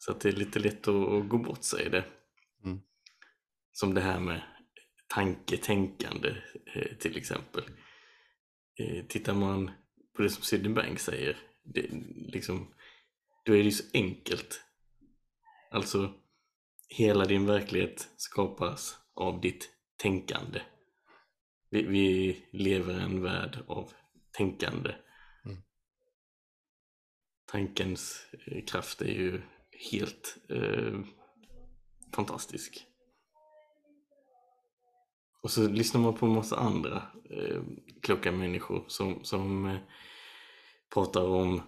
Så 0.05 0.11
att 0.11 0.21
det 0.21 0.29
är 0.29 0.33
lite 0.33 0.59
lätt 0.59 0.87
att, 0.87 1.29
gå 1.29 1.37
bort 1.37 1.63
sig 1.63 1.85
i 1.85 1.89
det. 1.89 2.05
Mm. 2.63 2.79
Som 3.71 3.93
det 3.93 4.01
här 4.01 4.19
med 4.19 4.41
tanketänkande 5.07 6.35
eh, 6.75 6.97
till 6.97 7.17
exempel. 7.17 7.63
Eh, 8.79 9.05
tittar 9.05 9.33
man 9.33 9.71
på 10.15 10.21
det 10.21 10.29
som 10.29 10.43
Sydney 10.43 10.73
Bank 10.73 10.99
säger, 10.99 11.37
det, 11.63 11.89
liksom, 12.15 12.73
då 13.45 13.53
är 13.53 13.57
det 13.57 13.63
ju 13.63 13.71
så 13.71 13.83
enkelt. 13.93 14.61
Alltså, 15.71 16.13
hela 16.89 17.25
din 17.25 17.45
verklighet 17.45 18.09
skapas 18.15 18.97
av 19.13 19.41
ditt 19.41 19.69
tänkande. 19.97 20.61
Vi, 21.69 21.83
vi 21.83 22.45
lever 22.51 22.99
en 22.99 23.21
värld 23.21 23.57
av 23.67 23.91
tänkande. 24.31 24.95
Mm. 25.45 25.57
Tankens 27.45 28.27
eh, 28.45 28.65
kraft 28.65 29.01
är 29.01 29.13
ju 29.13 29.41
helt 29.91 30.37
eh, 30.49 30.99
fantastisk. 32.15 32.87
Och 35.43 35.51
så 35.51 35.67
lyssnar 35.67 36.01
man 36.01 36.13
på 36.13 36.25
en 36.25 36.35
massa 36.35 36.55
andra 36.55 37.03
eh, 37.29 37.61
kloka 38.01 38.31
människor 38.31 38.85
som, 38.87 39.23
som 39.23 39.65
eh, 39.65 39.77
pratar 40.93 41.25
om 41.25 41.61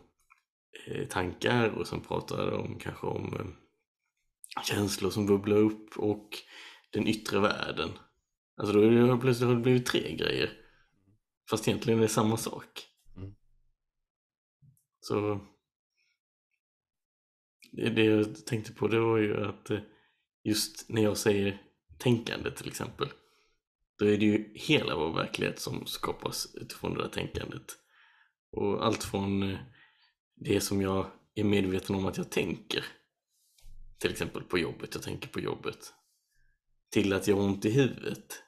eh, 0.87 1.07
tankar 1.07 1.69
och 1.69 1.87
som 1.87 2.01
pratar 2.01 2.51
om 2.51 2.79
kanske 2.79 3.07
om 3.07 3.33
eh, 3.33 3.45
känslor 4.63 5.09
som 5.09 5.25
bubblar 5.25 5.57
upp 5.57 5.97
och 5.97 6.29
den 6.91 7.07
yttre 7.07 7.39
världen. 7.39 7.89
Alltså 8.57 8.73
då 8.73 8.81
är 8.81 8.91
det 8.91 9.17
plötsligt 9.17 9.47
har 9.47 9.55
det 9.55 9.61
blivit 9.61 9.85
tre 9.85 10.15
grejer. 10.15 10.51
Fast 11.49 11.67
egentligen 11.67 11.99
är 11.99 12.03
det 12.03 12.09
samma 12.09 12.37
sak. 12.37 12.87
Mm. 13.17 13.35
Så 14.99 15.39
det, 17.75 18.03
jag 18.03 18.45
tänkte 18.45 18.73
på 18.73 18.87
det 18.87 18.99
var 18.99 19.17
ju 19.17 19.45
att 19.45 19.69
eh, 19.69 19.79
just 20.43 20.89
när 20.89 21.03
jag 21.03 21.17
säger 21.17 21.61
tänkande 21.97 22.51
till 22.51 22.67
exempel 22.67 23.09
då 23.99 24.05
är 24.05 24.17
det 24.17 24.25
ju 24.25 24.51
hela 24.55 24.95
vår 24.95 25.13
verklighet 25.13 25.59
som 25.59 25.85
skapas 25.85 26.55
utifrån 26.55 26.93
det 26.93 27.01
där 27.01 27.09
tänkandet. 27.09 27.77
Och 28.51 28.85
allt 28.85 29.03
från 29.03 29.43
eh, 29.43 29.59
det 30.35 30.61
som 30.61 30.81
jag 30.81 31.11
är 31.35 31.43
medveten 31.43 31.95
om 31.95 32.05
att 32.05 32.17
jag 32.17 32.31
tänker, 32.31 32.85
till 33.97 34.11
exempel 34.11 34.43
på 34.43 34.57
jobbet, 34.57 34.89
jag 34.93 35.03
tänker 35.03 35.27
på 35.27 35.39
jobbet, 35.39 35.93
till 36.91 37.13
att 37.13 37.27
jag 37.27 37.35
har 37.35 37.43
ont 37.43 37.65
i 37.65 37.71
huvudet, 37.71 38.43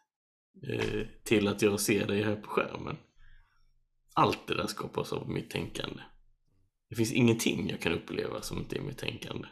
eh, 0.70 1.08
till 1.24 1.48
att 1.48 1.62
jag 1.62 1.80
ser 1.80 2.08
dig 2.08 2.24
här 2.24 2.36
på 2.36 2.50
skärmen. 2.50 2.98
Allt 4.14 4.48
det 4.48 4.56
där 4.56 4.68
skapas 4.68 5.14
av 5.14 5.30
mitt 5.30 5.50
tänkande. 5.50 6.02
Det 6.90 6.96
finns 6.96 7.14
ingenting 7.14 7.70
jag 7.70 7.82
kan 7.82 7.92
uppleva 7.94 8.42
som 8.42 8.58
inte 8.58 8.78
är 8.78 8.82
mitt 8.82 8.98
tänkande. 8.98 9.48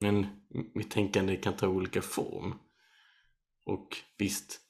Men 0.00 0.26
mitt 0.74 0.90
tänkande 0.90 1.36
kan 1.36 1.56
ta 1.56 1.68
olika 1.68 2.02
form. 2.02 2.54
Och 3.64 3.96
visst, 4.18 4.60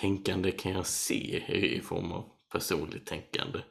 tänkande 0.00 0.50
kan 0.50 0.72
jag 0.72 0.86
se 0.86 1.44
i 1.76 1.80
form 1.80 2.12
av 2.12 2.30
personligt 2.52 3.06
tänkande. 3.06 3.62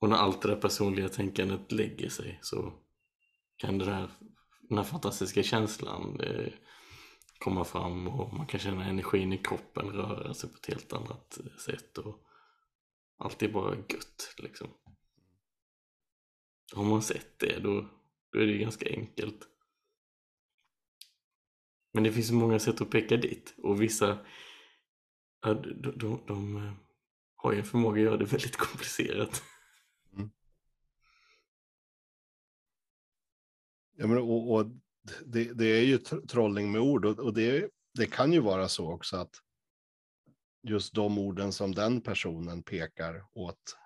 Och 0.00 0.08
när 0.08 0.16
allt 0.16 0.42
det 0.42 0.48
där 0.48 0.60
personliga 0.60 1.08
tänkandet 1.08 1.72
lägger 1.72 2.08
sig 2.08 2.38
så 2.42 2.72
kan 3.56 3.78
det 3.78 3.84
där, 3.84 4.10
den 4.68 4.78
här 4.78 4.84
fantastiska 4.84 5.42
känslan 5.42 6.20
eh, 6.20 6.52
komma 7.38 7.64
fram 7.64 8.08
och 8.08 8.32
man 8.32 8.46
kan 8.46 8.60
känna 8.60 8.84
energin 8.84 9.32
i 9.32 9.38
kroppen 9.38 9.90
röra 9.90 10.34
sig 10.34 10.50
på 10.50 10.56
ett 10.56 10.66
helt 10.66 10.92
annat 10.92 11.38
eh, 11.38 11.56
sätt. 11.56 11.98
Och 11.98 12.26
allt 13.20 13.42
är 13.42 13.48
bara 13.48 13.76
gött 13.76 14.34
liksom. 14.38 14.68
Har 16.72 16.84
man 16.84 17.02
sett 17.02 17.38
det 17.38 17.58
då, 17.58 17.88
då 18.32 18.38
är 18.38 18.46
det 18.46 18.58
ganska 18.58 18.88
enkelt. 18.90 19.48
Men 21.92 22.04
det 22.04 22.12
finns 22.12 22.28
så 22.28 22.34
många 22.34 22.58
sätt 22.58 22.80
att 22.80 22.90
peka 22.90 23.16
dit 23.16 23.54
och 23.56 23.82
vissa 23.82 24.26
ja, 25.42 25.54
de, 25.54 25.98
de, 25.98 26.22
de, 26.26 26.72
har 27.36 27.52
ju 27.52 27.58
en 27.58 27.64
förmåga 27.64 28.00
att 28.00 28.04
göra 28.04 28.16
det 28.16 28.24
väldigt 28.24 28.56
komplicerat. 28.56 29.42
Mm. 30.12 30.30
Ja, 33.96 34.06
men, 34.06 34.18
och, 34.18 34.54
och 34.54 34.66
det, 35.24 35.52
det, 35.52 35.66
är 35.66 35.84
ju 35.84 35.98
trollning 35.98 36.72
med 36.72 36.80
ord 36.80 37.04
och, 37.04 37.18
och 37.18 37.34
det, 37.34 37.70
det 37.94 38.06
kan 38.06 38.32
ju 38.32 38.40
vara 38.40 38.68
så 38.68 38.92
också 38.92 39.16
att 39.16 39.42
just 40.62 40.94
de 40.94 41.18
orden 41.18 41.52
som 41.52 41.74
den 41.74 42.00
personen 42.00 42.62
pekar 42.62 43.24
åt 43.32 43.76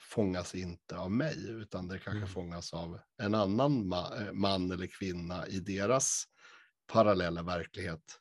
fångas 0.00 0.54
inte 0.54 0.96
av 0.96 1.10
mig, 1.10 1.50
utan 1.50 1.88
det 1.88 1.98
kanske 1.98 2.18
mm. 2.18 2.28
fångas 2.28 2.72
av 2.72 3.00
en 3.22 3.34
annan 3.34 3.88
ma 3.88 4.16
eh, 4.16 4.32
man 4.32 4.70
eller 4.70 4.86
kvinna 4.86 5.46
i 5.46 5.60
deras 5.60 6.24
parallella 6.92 7.42
verklighet. 7.42 8.20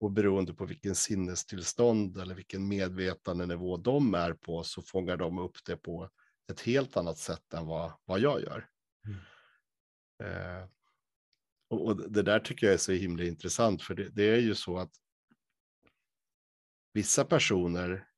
Och 0.00 0.12
beroende 0.12 0.54
på 0.54 0.64
vilken 0.64 0.94
sinnestillstånd 0.94 2.16
eller 2.16 2.34
vilken 2.34 2.68
medvetandenivå 2.68 3.76
de 3.76 4.14
är 4.14 4.32
på 4.32 4.62
så 4.62 4.82
fångar 4.82 5.16
de 5.16 5.38
upp 5.38 5.64
det 5.66 5.76
på 5.76 6.10
ett 6.50 6.60
helt 6.60 6.96
annat 6.96 7.18
sätt 7.18 7.54
än 7.54 7.66
vad, 7.66 7.92
vad 8.04 8.20
jag 8.20 8.42
gör. 8.42 8.68
Mm. 9.06 9.18
Eh, 10.22 10.68
och, 11.70 11.86
och, 11.86 12.10
det 12.12 12.22
där 12.22 12.40
tycker 12.40 12.66
jag 12.66 12.74
är 12.74 12.78
så 12.78 12.92
himla 12.92 13.24
intressant, 13.24 13.82
för 13.82 13.94
det, 13.94 14.08
det 14.08 14.22
är 14.22 14.40
ju 14.40 14.54
så 14.54 14.78
att 14.78 14.92
vissa 16.92 17.24
personer 17.24 18.08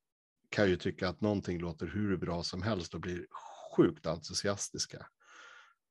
kan 0.49 0.69
ju 0.69 0.77
tycka 0.77 1.09
att 1.09 1.21
någonting 1.21 1.59
låter 1.59 1.87
hur 1.87 2.17
bra 2.17 2.43
som 2.43 2.63
helst 2.63 2.95
och 2.95 3.01
blir 3.01 3.27
sjukt 3.77 4.07
entusiastiska. 4.07 5.07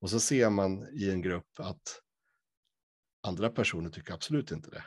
Och 0.02 0.10
så 0.10 0.20
ser 0.20 0.50
man 0.50 0.88
i 0.94 1.10
en 1.10 1.22
grupp 1.22 1.60
att 1.60 2.02
Andra 3.22 3.50
personer 3.50 3.90
tycker 3.90 4.14
absolut 4.14 4.52
inte 4.52 4.70
det. 4.70 4.84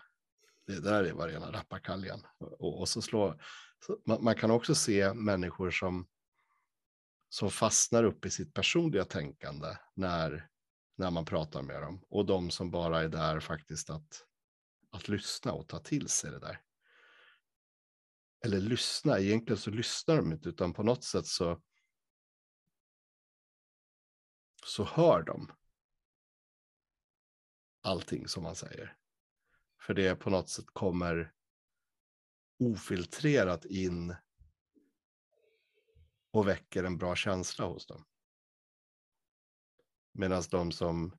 Det 0.66 0.80
där 0.80 1.12
var 1.12 1.28
rena 1.28 1.52
rappakaljan. 1.52 2.26
Och, 2.38 2.80
och 2.80 2.88
så 2.88 3.02
slår, 3.02 3.42
så 3.86 3.98
man, 4.06 4.24
man, 4.24 4.34
kan 4.34 4.50
också 4.50 4.74
se 4.74 5.14
människor 5.14 5.70
som, 5.70 6.08
som 7.28 7.50
fastnar 7.50 8.04
upp 8.04 8.26
i 8.26 8.30
sitt 8.30 8.54
personliga 8.54 9.04
tänkande 9.04 9.76
när, 9.94 10.48
när 10.96 11.10
man 11.10 11.24
pratar 11.24 11.62
med 11.62 11.82
dem. 11.82 12.04
Och 12.08 12.26
de 12.26 12.50
som 12.50 12.70
bara 12.70 13.02
är 13.02 13.08
där 13.08 13.40
faktiskt 13.40 13.90
att, 13.90 14.24
att 14.90 15.08
lyssna 15.08 15.52
och 15.52 15.68
ta 15.68 15.78
till 15.78 16.08
sig 16.08 16.30
det 16.30 16.38
där. 16.38 16.60
Eller 18.44 18.60
lyssna, 18.60 19.18
egentligen 19.18 19.58
så 19.58 19.70
lyssnar 19.70 20.16
de 20.16 20.32
inte, 20.32 20.48
utan 20.48 20.72
på 20.72 20.82
något 20.82 21.04
sätt 21.04 21.26
så, 21.26 21.62
så 24.64 24.84
hör 24.84 25.22
de 25.22 25.52
allting 27.82 28.28
som 28.28 28.42
man 28.42 28.56
säger. 28.56 28.96
För 29.80 29.94
det 29.94 30.16
på 30.16 30.30
något 30.30 30.48
sätt 30.48 30.66
kommer 30.72 31.32
ofiltrerat 32.58 33.64
in 33.64 34.16
och 36.30 36.48
väcker 36.48 36.84
en 36.84 36.98
bra 36.98 37.14
känsla 37.14 37.64
hos 37.64 37.86
dem. 37.86 38.04
Medan 40.12 40.42
de 40.50 40.72
som 40.72 41.16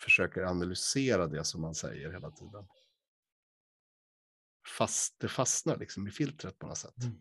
försöker 0.00 0.42
analysera 0.42 1.26
det 1.26 1.44
som 1.44 1.60
man 1.60 1.74
säger 1.74 2.12
hela 2.12 2.30
tiden. 2.30 2.68
Fast, 4.66 5.18
det 5.18 5.28
fastnar 5.28 5.76
liksom 5.76 6.08
i 6.08 6.10
filtret 6.10 6.58
på 6.58 6.66
något 6.66 6.78
sätt. 6.78 7.02
Mm. 7.02 7.18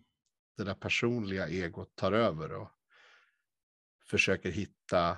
Det 0.58 0.64
där 0.64 0.76
personliga 0.76 1.48
egot 1.48 1.96
tar 1.96 2.12
över 2.12 2.54
och 2.54 2.72
försöker 4.06 4.52
hitta 4.52 5.18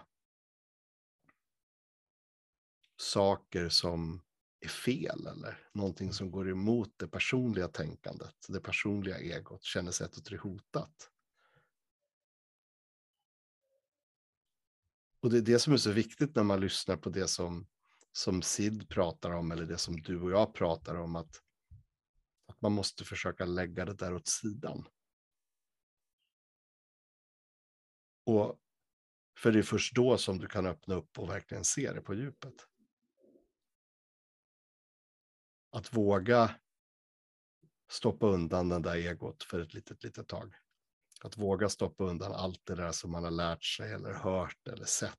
saker 2.97 3.69
som 3.69 4.21
är 4.59 4.67
fel 4.67 5.27
eller 5.27 5.69
någonting 5.73 6.13
som 6.13 6.31
går 6.31 6.49
emot 6.49 6.93
det 6.97 7.07
personliga 7.07 7.67
tänkandet, 7.67 8.35
det 8.47 8.59
personliga 8.59 9.19
egot, 9.19 9.63
känner 9.63 9.91
sig 9.91 10.05
att 10.05 10.25
det 10.25 10.35
är 10.35 10.37
hotat. 10.37 11.11
Och 15.19 15.29
det 15.29 15.37
är 15.37 15.41
det 15.41 15.59
som 15.59 15.73
är 15.73 15.77
så 15.77 15.91
viktigt 15.91 16.35
när 16.35 16.43
man 16.43 16.61
lyssnar 16.61 16.97
på 16.97 17.09
det 17.09 17.27
som, 17.27 17.67
som 18.11 18.41
Sid 18.41 18.89
pratar 18.89 19.31
om 19.31 19.51
eller 19.51 19.65
det 19.65 19.77
som 19.77 20.01
du 20.01 20.21
och 20.21 20.31
jag 20.31 20.53
pratar 20.53 20.95
om, 20.95 21.15
att, 21.15 21.41
att 22.57 22.61
man 22.61 22.71
måste 22.71 23.05
försöka 23.05 23.45
lägga 23.45 23.85
det 23.85 23.93
där 23.93 24.13
åt 24.13 24.27
sidan. 24.27 24.87
Och 28.25 28.59
för 29.37 29.51
det 29.51 29.59
är 29.59 29.63
först 29.63 29.95
då 29.95 30.17
som 30.17 30.37
du 30.37 30.47
kan 30.47 30.65
öppna 30.65 30.95
upp 30.95 31.19
och 31.19 31.29
verkligen 31.29 31.63
se 31.63 31.93
det 31.93 32.01
på 32.01 32.13
djupet 32.13 32.67
att 35.71 35.93
våga 35.93 36.55
stoppa 37.89 38.27
undan 38.27 38.69
den 38.69 38.81
där 38.81 38.95
egot 38.95 39.43
för 39.43 39.59
ett 39.59 39.73
litet, 39.73 40.03
litet 40.03 40.27
tag. 40.27 40.55
Att 41.21 41.37
våga 41.37 41.69
stoppa 41.69 42.03
undan 42.03 42.31
allt 42.31 42.61
det 42.65 42.75
där 42.75 42.91
som 42.91 43.11
man 43.11 43.23
har 43.23 43.31
lärt 43.31 43.63
sig 43.63 43.93
eller 43.93 44.13
hört 44.13 44.67
eller 44.67 44.85
sett 44.85 45.13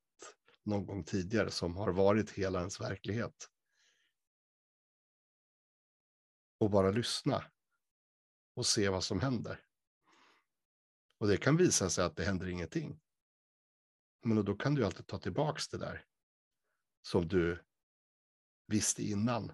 någon 0.63 0.85
gång 0.85 1.03
tidigare 1.03 1.51
som 1.51 1.77
har 1.77 1.91
varit 1.91 2.31
hela 2.31 2.59
ens 2.59 2.81
verklighet. 2.81 3.49
Och 6.59 6.69
bara 6.69 6.91
lyssna 6.91 7.43
och 8.55 8.65
se 8.65 8.89
vad 8.89 9.03
som 9.03 9.19
händer. 9.19 9.65
Och 11.19 11.27
det 11.27 11.37
kan 11.37 11.57
visa 11.57 11.89
sig 11.89 12.05
att 12.05 12.15
det 12.15 12.23
händer 12.23 12.47
ingenting. 12.47 12.99
Men 14.23 14.45
då 14.45 14.55
kan 14.55 14.75
du 14.75 14.85
alltid 14.85 15.07
ta 15.07 15.19
tillbaks 15.19 15.67
det 15.67 15.77
där 15.77 16.05
som 17.01 17.27
du 17.27 17.63
visste 18.67 19.03
innan. 19.03 19.51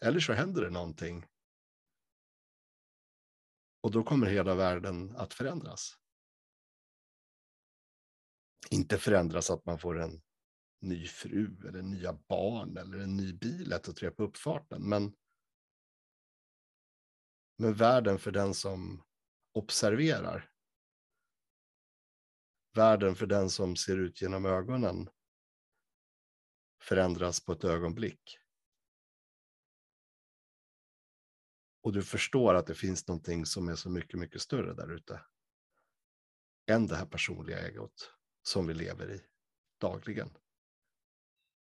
Eller 0.00 0.20
så 0.20 0.32
händer 0.32 0.62
det 0.62 0.70
någonting. 0.70 1.26
Och 3.80 3.90
då 3.90 4.02
kommer 4.02 4.26
hela 4.26 4.54
världen 4.54 5.16
att 5.16 5.34
förändras. 5.34 5.98
Inte 8.70 8.98
förändras 8.98 9.50
att 9.50 9.64
man 9.64 9.78
får 9.78 10.00
en 10.00 10.22
ny 10.80 11.06
fru 11.06 11.68
eller 11.68 11.82
nya 11.82 12.12
barn 12.12 12.76
eller 12.76 12.98
en 12.98 13.16
ny 13.16 13.32
bil 13.32 13.72
ett 13.72 13.88
och 13.88 13.96
tre 13.96 14.10
på 14.10 14.22
uppfarten. 14.22 14.88
Men, 14.88 15.16
men 17.58 17.74
världen 17.74 18.18
för 18.18 18.30
den 18.30 18.54
som 18.54 19.02
observerar. 19.52 20.50
Världen 22.74 23.14
för 23.14 23.26
den 23.26 23.50
som 23.50 23.76
ser 23.76 23.96
ut 23.96 24.22
genom 24.22 24.46
ögonen 24.46 25.10
förändras 26.82 27.44
på 27.44 27.52
ett 27.52 27.64
ögonblick. 27.64 28.38
Och 31.82 31.92
du 31.92 32.02
förstår 32.02 32.54
att 32.54 32.66
det 32.66 32.74
finns 32.74 33.08
någonting 33.08 33.46
som 33.46 33.68
är 33.68 33.74
så 33.74 33.90
mycket, 33.90 34.20
mycket 34.20 34.42
större 34.42 34.74
där 34.74 34.92
ute. 34.92 35.20
Än 36.66 36.86
det 36.86 36.96
här 36.96 37.06
personliga 37.06 37.68
egot 37.68 38.14
som 38.42 38.66
vi 38.66 38.74
lever 38.74 39.10
i 39.14 39.20
dagligen. 39.80 40.36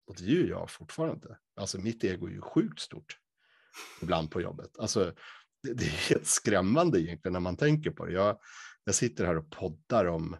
Och 0.05 0.15
det 0.15 0.23
är 0.23 0.27
ju 0.27 0.47
jag 0.47 0.69
fortfarande. 0.69 1.39
Alltså 1.55 1.77
mitt 1.77 2.03
ego 2.03 2.27
är 2.27 2.31
ju 2.31 2.41
sjukt 2.41 2.79
stort. 2.79 3.19
Ibland 4.01 4.31
på 4.31 4.41
jobbet. 4.41 4.77
Alltså 4.77 5.15
det, 5.63 5.73
det 5.73 5.85
är 5.85 6.09
helt 6.09 6.27
skrämmande 6.27 7.01
egentligen 7.01 7.33
när 7.33 7.39
man 7.39 7.57
tänker 7.57 7.91
på 7.91 8.05
det. 8.05 8.11
Jag, 8.11 8.39
jag 8.83 8.95
sitter 8.95 9.25
här 9.25 9.37
och 9.37 9.51
poddar 9.51 10.05
om, 10.05 10.37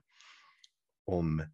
om 1.05 1.47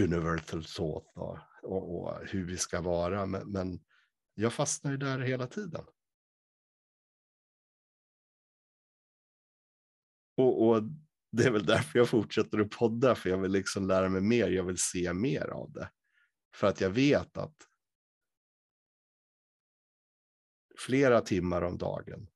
universal 0.00 0.64
thought 0.64 1.12
och, 1.16 1.38
och, 1.62 2.02
och 2.02 2.26
hur 2.26 2.44
vi 2.44 2.56
ska 2.56 2.80
vara. 2.80 3.26
Men, 3.26 3.52
men 3.52 3.80
jag 4.34 4.52
fastnar 4.52 4.90
ju 4.90 4.96
där 4.96 5.18
hela 5.18 5.46
tiden. 5.46 5.84
Och, 10.36 10.68
och, 10.68 10.82
det 11.30 11.44
är 11.44 11.50
väl 11.50 11.66
därför 11.66 11.98
jag 11.98 12.08
fortsätter 12.08 12.58
att 12.58 12.70
podda, 12.70 13.14
för 13.14 13.30
jag 13.30 13.38
vill 13.38 13.52
liksom 13.52 13.86
lära 13.86 14.08
mig 14.08 14.20
mer, 14.20 14.48
jag 14.48 14.64
vill 14.64 14.78
se 14.78 15.12
mer 15.12 15.48
av 15.48 15.72
det. 15.72 15.90
För 16.54 16.66
att 16.66 16.80
jag 16.80 16.90
vet 16.90 17.36
att 17.36 17.56
flera 20.78 21.20
timmar 21.20 21.62
om 21.62 21.78
dagen, 21.78 22.28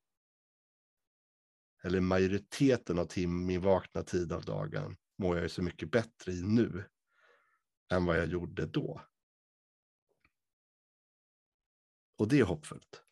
eller 1.83 2.01
majoriteten 2.01 2.99
av 2.99 3.05
tim 3.05 3.47
min 3.47 3.61
vakna 3.61 4.03
tid 4.03 4.33
av 4.33 4.45
dagen, 4.45 4.97
mår 5.19 5.37
jag 5.37 5.43
ju 5.43 5.49
så 5.49 5.63
mycket 5.63 5.91
bättre 5.91 6.33
i 6.33 6.43
nu 6.43 6.85
än 7.93 8.05
vad 8.05 8.19
jag 8.19 8.27
gjorde 8.27 8.67
då. 8.67 9.01
Och 12.17 12.29
det 12.29 12.41
är 12.41 12.45
hoppfullt. 12.45 13.03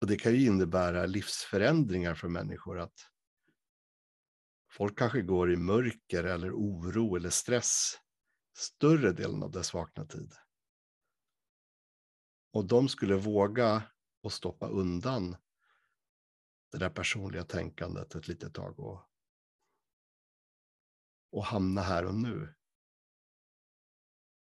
Och 0.00 0.06
det 0.06 0.16
kan 0.16 0.32
ju 0.32 0.46
innebära 0.46 1.06
livsförändringar 1.06 2.14
för 2.14 2.28
människor. 2.28 2.78
att 2.78 3.08
Folk 4.70 4.98
kanske 4.98 5.22
går 5.22 5.52
i 5.52 5.56
mörker 5.56 6.24
eller 6.24 6.52
oro 6.52 7.16
eller 7.16 7.30
stress 7.30 7.94
större 8.56 9.12
delen 9.12 9.42
av 9.42 9.50
dess 9.50 9.74
vakna 9.74 10.04
tid. 10.04 10.34
Och 12.52 12.64
de 12.64 12.88
skulle 12.88 13.16
våga 13.16 13.82
och 14.22 14.32
stoppa 14.32 14.68
undan 14.68 15.36
det 16.70 16.78
där 16.78 16.90
personliga 16.90 17.44
tänkandet 17.44 18.14
ett 18.14 18.28
litet 18.28 18.54
tag 18.54 18.80
och, 18.80 19.00
och 21.30 21.44
hamna 21.44 21.80
här 21.80 22.06
och 22.06 22.14
nu. 22.14 22.54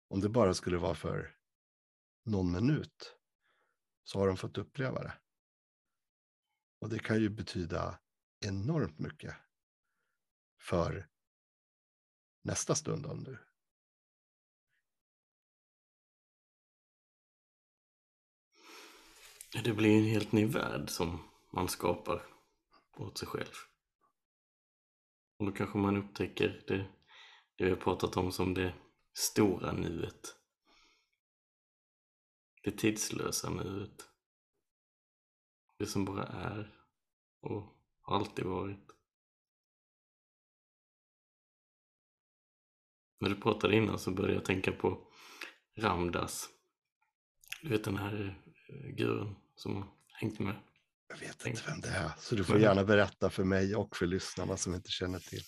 Om 0.08 0.20
det 0.20 0.28
bara 0.28 0.54
skulle 0.54 0.78
vara 0.78 0.94
för 0.94 1.36
någon 2.24 2.52
minut 2.52 3.16
så 4.04 4.18
har 4.18 4.26
de 4.26 4.36
fått 4.36 4.58
uppleva 4.58 5.02
det. 5.02 5.18
Och 6.80 6.88
det 6.88 6.98
kan 6.98 7.20
ju 7.20 7.28
betyda 7.28 8.00
enormt 8.40 8.98
mycket 8.98 9.36
för 10.60 11.08
nästa 12.42 12.74
stund 12.74 13.06
om 13.06 13.18
nu. 13.18 13.47
Det 19.52 19.72
blir 19.72 19.98
en 19.98 20.04
helt 20.04 20.32
ny 20.32 20.46
värld 20.46 20.90
som 20.90 21.18
man 21.52 21.68
skapar 21.68 22.26
åt 22.96 23.18
sig 23.18 23.28
själv. 23.28 23.54
Och 25.38 25.46
då 25.46 25.52
kanske 25.52 25.78
man 25.78 25.96
upptäcker 25.96 26.64
det, 26.66 26.76
det 27.56 27.64
vi 27.64 27.70
har 27.70 27.76
pratat 27.76 28.16
om 28.16 28.32
som 28.32 28.54
det 28.54 28.74
stora 29.12 29.72
nuet. 29.72 30.36
Det 32.62 32.70
tidslösa 32.70 33.50
nuet. 33.50 34.08
Det 35.78 35.86
som 35.86 36.04
bara 36.04 36.24
är 36.24 36.74
och 37.40 37.62
har 38.00 38.16
alltid 38.16 38.44
varit. 38.44 38.90
När 43.20 43.28
du 43.28 43.36
pratade 43.40 43.76
innan 43.76 43.98
så 43.98 44.10
började 44.10 44.34
jag 44.34 44.44
tänka 44.44 44.72
på 44.72 45.12
Ramdas. 45.76 46.48
Du 47.62 47.68
vet 47.68 47.84
den 47.84 47.96
här 47.96 48.47
gurun 48.68 49.36
som 49.54 49.84
hängt 50.12 50.38
med. 50.38 50.56
Jag 51.08 51.16
vet 51.16 51.46
inte 51.46 51.62
vem 51.66 51.80
det 51.80 51.88
är, 51.88 52.10
så 52.18 52.34
du 52.34 52.44
får 52.44 52.58
gärna 52.58 52.84
berätta 52.84 53.30
för 53.30 53.44
mig 53.44 53.76
och 53.76 53.96
för 53.96 54.06
lyssnarna 54.06 54.56
som 54.56 54.74
inte 54.74 54.90
känner 54.90 55.18
till. 55.18 55.42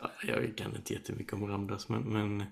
Ja, 0.00 0.10
jag 0.22 0.56
kan 0.56 0.76
inte 0.76 0.92
jättemycket 0.92 1.32
om 1.32 1.46
Ramdas, 1.46 1.88
men, 1.88 2.02
men 2.02 2.44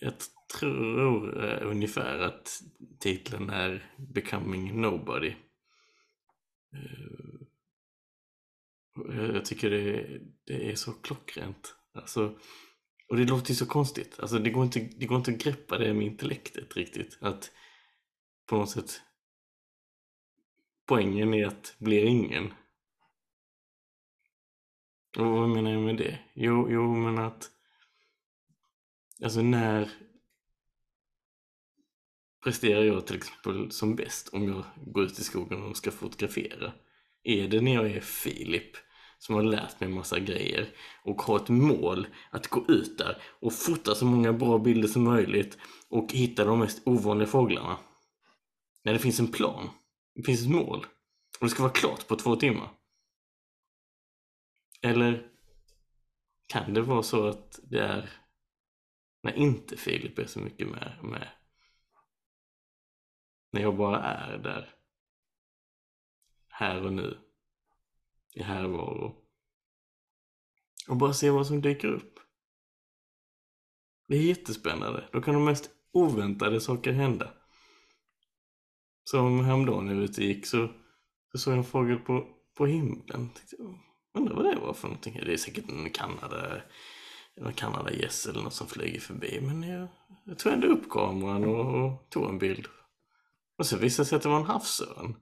jag 0.00 0.14
tror 0.58 1.44
uh, 1.44 1.70
ungefär 1.70 2.18
att 2.18 2.60
titeln 2.98 3.50
är 3.50 3.94
Becoming 3.98 4.80
Nobody. 4.80 5.34
Uh, 6.74 7.40
jag 9.34 9.44
tycker 9.44 9.70
det, 9.70 10.20
det 10.46 10.70
är 10.70 10.74
så 10.74 10.92
klockrent. 10.92 11.74
Alltså, 11.94 12.38
och 13.08 13.16
det 13.16 13.24
låter 13.24 13.50
ju 13.50 13.54
så 13.54 13.66
konstigt. 13.66 14.20
Alltså, 14.20 14.38
det, 14.38 14.50
går 14.50 14.64
inte, 14.64 14.80
det 14.80 15.06
går 15.06 15.18
inte 15.18 15.30
att 15.30 15.38
greppa 15.38 15.78
det 15.78 15.94
med 15.94 16.06
intellektet 16.06 16.76
riktigt. 16.76 17.18
Att 17.20 17.50
på 18.46 18.56
något 18.56 18.70
sätt 18.70 19.00
poängen 20.90 21.34
är 21.34 21.46
att 21.46 21.74
blir 21.78 22.04
ingen. 22.04 22.54
Och 25.18 25.26
vad 25.26 25.48
menar 25.48 25.70
jag 25.70 25.82
med 25.82 25.96
det? 25.96 26.18
Jo, 26.34 26.66
jo 26.70 26.94
men 26.94 27.18
att 27.18 27.50
alltså 29.24 29.42
när 29.42 29.90
presterar 32.44 32.82
jag 32.82 33.06
till 33.06 33.16
exempel 33.16 33.70
som 33.70 33.96
bäst 33.96 34.28
om 34.28 34.48
jag 34.48 34.64
går 34.86 35.04
ut 35.04 35.18
i 35.18 35.24
skogen 35.24 35.62
och 35.62 35.76
ska 35.76 35.90
fotografera? 35.90 36.72
Är 37.22 37.48
det 37.48 37.60
när 37.60 37.74
jag 37.74 37.90
är 37.90 38.00
Filip 38.00 38.76
som 39.18 39.34
har 39.34 39.42
lärt 39.42 39.80
mig 39.80 39.88
massa 39.88 40.18
grejer 40.18 40.68
och 41.04 41.22
har 41.22 41.36
ett 41.36 41.48
mål 41.48 42.06
att 42.30 42.48
gå 42.48 42.64
ut 42.68 42.98
där 42.98 43.22
och 43.40 43.52
fota 43.52 43.94
så 43.94 44.04
många 44.04 44.32
bra 44.32 44.58
bilder 44.58 44.88
som 44.88 45.04
möjligt 45.04 45.58
och 45.88 46.12
hitta 46.12 46.44
de 46.44 46.58
mest 46.58 46.82
ovanliga 46.86 47.28
fåglarna? 47.28 47.78
När 48.82 48.92
det 48.92 48.98
finns 48.98 49.20
en 49.20 49.32
plan, 49.32 49.70
det 50.20 50.26
finns 50.26 50.42
ett 50.42 50.50
mål 50.50 50.86
och 51.40 51.46
det 51.46 51.50
ska 51.50 51.62
vara 51.62 51.72
klart 51.72 52.08
på 52.08 52.16
två 52.16 52.36
timmar. 52.36 52.70
Eller 54.82 55.30
kan 56.46 56.74
det 56.74 56.82
vara 56.82 57.02
så 57.02 57.26
att 57.26 57.60
det 57.62 57.80
är 57.80 58.10
när 59.22 59.32
inte 59.32 59.76
Filip 59.76 60.18
är 60.18 60.26
så 60.26 60.40
mycket 60.40 60.68
med, 60.68 60.98
med 61.02 61.28
när 63.50 63.60
jag 63.60 63.76
bara 63.76 64.02
är 64.02 64.38
där 64.38 64.74
här 66.48 66.84
och 66.84 66.92
nu 66.92 67.18
i 68.34 68.42
härvaro 68.42 69.16
och 70.88 70.96
bara 70.96 71.12
se 71.12 71.30
vad 71.30 71.46
som 71.46 71.60
dyker 71.60 71.88
upp. 71.88 72.18
Det 74.06 74.16
är 74.16 74.22
jättespännande. 74.22 75.08
Då 75.12 75.22
kan 75.22 75.34
de 75.34 75.44
mest 75.44 75.70
oväntade 75.92 76.60
saker 76.60 76.92
hända. 76.92 77.39
Som 79.10 79.44
häromdagen 79.44 79.86
när 79.86 79.94
jag 79.94 80.04
ute 80.04 80.24
gick 80.24 80.46
så, 80.46 80.68
så 81.32 81.38
såg 81.38 81.52
jag 81.52 81.58
en 81.58 81.64
fågel 81.64 81.98
på, 81.98 82.26
på 82.56 82.66
himlen. 82.66 83.28
Tänkte, 83.28 83.56
undrar 84.14 84.34
vad 84.34 84.44
det 84.44 84.60
var 84.60 84.74
för 84.74 84.88
någonting. 84.88 85.20
Det 85.24 85.32
är 85.32 85.36
säkert 85.36 85.70
en 85.70 85.90
Kanada 85.90 86.62
någon 87.36 87.52
Kanadagäss 87.52 88.26
eller 88.26 88.42
något 88.42 88.54
som 88.54 88.66
flyger 88.66 89.00
förbi. 89.00 89.40
Men 89.40 89.62
jag, 89.62 89.88
jag 90.24 90.38
tog 90.38 90.52
ändå 90.52 90.66
upp 90.66 90.90
kameran 90.90 91.44
och, 91.44 91.84
och 91.84 92.10
tog 92.10 92.28
en 92.28 92.38
bild. 92.38 92.66
Och 93.58 93.66
så 93.66 93.76
visade 93.76 94.04
det 94.04 94.08
sig 94.08 94.16
att 94.16 94.22
det 94.22 94.28
var 94.28 94.40
en 94.40 94.46
havsörn. 94.46 95.16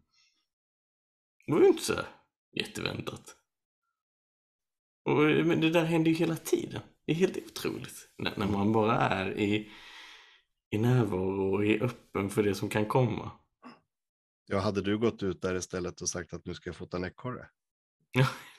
Det 1.46 1.52
var 1.52 1.60
ju 1.60 1.66
inte 1.66 1.84
så 1.84 2.00
jätteväntat. 2.52 3.36
Och, 5.04 5.46
men 5.46 5.60
det 5.60 5.70
där 5.70 5.84
händer 5.84 6.10
ju 6.10 6.16
hela 6.16 6.36
tiden. 6.36 6.80
Det 7.06 7.12
är 7.12 7.16
helt 7.16 7.36
otroligt. 7.36 8.08
När, 8.18 8.32
när 8.36 8.48
man 8.48 8.72
bara 8.72 8.96
är 8.96 9.38
i, 9.38 9.70
i 10.70 10.78
närvaro 10.78 11.54
och 11.54 11.66
är 11.66 11.82
öppen 11.82 12.30
för 12.30 12.42
det 12.42 12.54
som 12.54 12.68
kan 12.68 12.86
komma. 12.86 13.30
Ja, 14.50 14.58
hade 14.58 14.82
du 14.82 14.98
gått 14.98 15.22
ut 15.22 15.42
där 15.42 15.54
istället 15.54 16.00
och 16.00 16.08
sagt 16.08 16.32
att 16.32 16.46
nu 16.46 16.54
ska 16.54 16.68
jag 16.68 16.76
fota 16.76 16.96
en 16.96 17.04
ekorre? 17.04 17.46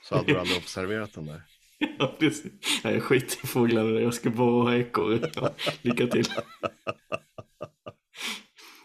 Så 0.04 0.16
hade 0.16 0.34
du 0.34 0.40
aldrig 0.40 0.58
observerat 0.58 1.14
den 1.14 1.26
där. 1.26 1.42
Ja, 2.00 2.16
precis. 2.20 2.52
Nej, 2.84 2.94
jag 2.94 3.04
skiter 3.04 3.38
i 3.44 3.48
fåglarna, 3.48 4.00
jag 4.00 4.14
ska 4.14 4.30
bara 4.30 4.64
ha 4.64 4.76
ekorre. 4.76 5.32
Ja, 5.36 5.54
lycka 5.82 6.08
till. 6.08 6.26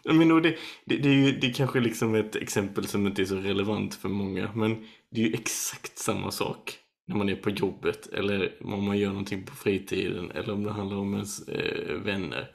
Men 0.03 0.41
det, 0.41 0.57
det, 0.85 0.97
det 0.97 1.09
är 1.09 1.13
ju 1.13 1.31
det 1.31 1.47
är 1.47 1.53
kanske 1.53 1.79
liksom 1.79 2.15
ett 2.15 2.35
exempel 2.35 2.87
som 2.87 3.07
inte 3.07 3.21
är 3.21 3.25
så 3.25 3.35
relevant 3.35 3.95
för 3.95 4.09
många. 4.09 4.51
Men 4.55 4.87
det 5.11 5.21
är 5.21 5.27
ju 5.27 5.33
exakt 5.33 5.97
samma 5.97 6.31
sak 6.31 6.79
när 7.07 7.15
man 7.15 7.29
är 7.29 7.35
på 7.35 7.49
jobbet 7.49 8.07
eller 8.07 8.63
om 8.63 8.83
man 8.83 8.97
gör 8.97 9.09
någonting 9.09 9.45
på 9.45 9.55
fritiden 9.55 10.31
eller 10.31 10.53
om 10.53 10.63
det 10.63 10.71
handlar 10.71 10.97
om 10.97 11.13
ens 11.13 11.47
eh, 11.47 11.95
vänner. 11.95 12.54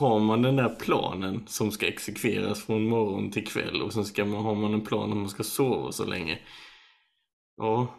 Har 0.00 0.20
man 0.20 0.42
den 0.42 0.56
där 0.56 0.76
planen 0.80 1.46
som 1.46 1.72
ska 1.72 1.86
exekveras 1.86 2.64
från 2.64 2.88
morgon 2.88 3.30
till 3.30 3.46
kväll 3.46 3.82
och 3.82 3.92
sen 3.92 4.04
ska 4.04 4.24
man, 4.24 4.44
har 4.44 4.54
man 4.54 4.74
en 4.74 4.84
plan 4.84 5.12
om 5.12 5.18
man 5.18 5.28
ska 5.28 5.42
sova 5.42 5.92
så 5.92 6.04
länge. 6.04 6.38
Ja, 7.56 7.94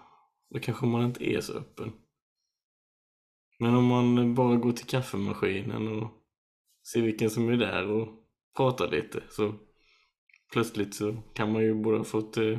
då 0.50 0.60
kanske 0.60 0.86
man 0.86 1.06
inte 1.06 1.30
är 1.30 1.42
så 1.42 1.54
öppen. 1.54 1.92
Men 3.60 3.76
om 3.76 3.86
man 3.86 4.36
bara 4.36 4.56
går 4.56 4.72
till 4.72 4.86
kaffemaskinen 4.86 5.88
och 5.88 6.12
ser 6.94 7.02
vilken 7.02 7.30
som 7.30 7.50
är 7.50 7.58
där 7.58 7.88
och 7.88 8.08
pratar 8.58 8.92
lite 8.92 9.24
så 9.30 9.54
plötsligt 10.54 10.96
så 10.96 11.18
kan 11.34 11.52
man 11.52 11.62
ju 11.62 11.74
både 11.74 11.98
ha 11.98 12.04
fått 12.04 12.38
eh, 12.38 12.58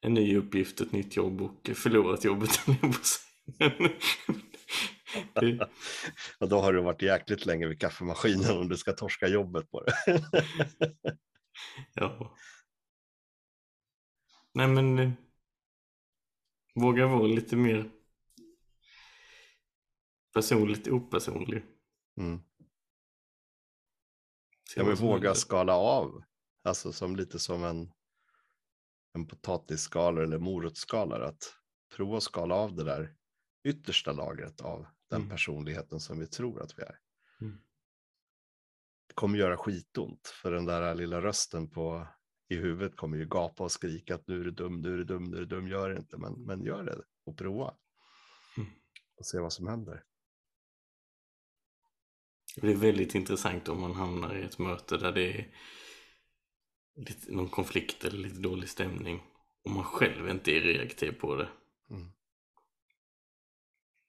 en 0.00 0.14
ny 0.14 0.36
uppgift, 0.36 0.80
ett 0.80 0.92
nytt 0.92 1.16
jobb 1.16 1.42
och 1.42 1.70
förlorat 1.74 2.24
jobbet. 2.24 2.50
Och 6.38 6.48
då 6.48 6.60
har 6.60 6.72
du 6.72 6.82
varit 6.82 7.02
jäkligt 7.02 7.46
länge 7.46 7.66
vid 7.66 7.80
kaffemaskinen 7.80 8.58
om 8.58 8.68
du 8.68 8.76
ska 8.76 8.92
torska 8.92 9.28
jobbet 9.28 9.70
på 9.70 9.84
det. 9.84 9.94
ja. 11.94 12.36
Nej 14.54 14.68
men 14.68 14.98
eh, 14.98 15.10
våga 16.74 17.06
vara 17.06 17.26
lite 17.26 17.56
mer 17.56 17.90
personligt 20.34 20.88
opersonlig. 20.88 21.64
Mm. 22.16 22.40
Ja, 24.76 24.84
men 24.84 24.94
våga 24.94 25.34
skala 25.34 25.74
av. 25.74 26.22
Alltså 26.64 26.92
som 26.92 27.16
lite 27.16 27.38
som 27.38 27.64
en, 27.64 27.92
en 29.14 29.26
potatisskalare 29.26 30.24
eller 30.24 30.38
morotsskalare. 30.38 31.26
Att 31.26 31.54
prova 31.96 32.16
att 32.16 32.22
skala 32.22 32.54
av 32.54 32.74
det 32.74 32.84
där 32.84 33.14
yttersta 33.64 34.12
lagret 34.12 34.60
av 34.60 34.86
den 35.08 35.20
Mm. 35.20 35.30
personligheten 35.30 36.00
som 36.00 36.18
vi 36.18 36.26
tror 36.26 36.62
att 36.62 36.78
vi 36.78 36.82
är. 36.82 36.98
Mm. 37.40 37.58
Det 39.06 39.14
kommer 39.14 39.38
göra 39.38 39.56
skitont 39.56 40.28
för 40.42 40.52
den 40.52 40.64
där 40.64 40.94
lilla 40.94 41.20
rösten 41.22 41.70
på, 41.70 42.06
i 42.48 42.56
huvudet 42.56 42.96
kommer 42.96 43.18
ju 43.18 43.26
gapa 43.26 43.64
och 43.64 43.72
skrika 43.72 44.14
att 44.14 44.26
nu 44.26 44.40
är 44.40 44.44
du 44.44 44.50
dum, 44.50 44.80
nu 44.80 44.92
är 44.92 44.96
du 44.96 45.04
dum, 45.04 45.24
nu 45.24 45.36
är 45.36 45.40
du 45.40 45.46
dum, 45.46 45.68
gör 45.68 45.90
det 45.90 45.96
inte. 45.98 46.16
Men, 46.16 46.32
men 46.32 46.62
gör 46.62 46.84
det 46.84 47.02
och 47.24 47.38
prova. 47.38 47.74
Mm. 48.56 48.70
Och 49.16 49.26
se 49.26 49.38
vad 49.38 49.52
som 49.52 49.66
händer. 49.66 50.04
Det 52.54 52.60
blir 52.60 52.76
väldigt 52.76 53.14
intressant 53.14 53.68
om 53.68 53.80
man 53.80 53.94
hamnar 53.94 54.36
i 54.36 54.42
ett 54.42 54.58
möte 54.58 54.96
där 54.96 55.12
det 55.12 55.38
är 55.38 55.54
lite, 56.96 57.32
någon 57.32 57.48
konflikt 57.48 58.04
eller 58.04 58.18
lite 58.18 58.40
dålig 58.40 58.68
stämning 58.68 59.22
och 59.64 59.70
man 59.70 59.84
själv 59.84 60.28
inte 60.28 60.50
är 60.50 60.60
reaktiv 60.60 61.12
på 61.12 61.36
det. 61.36 61.48
Mm. 61.90 62.12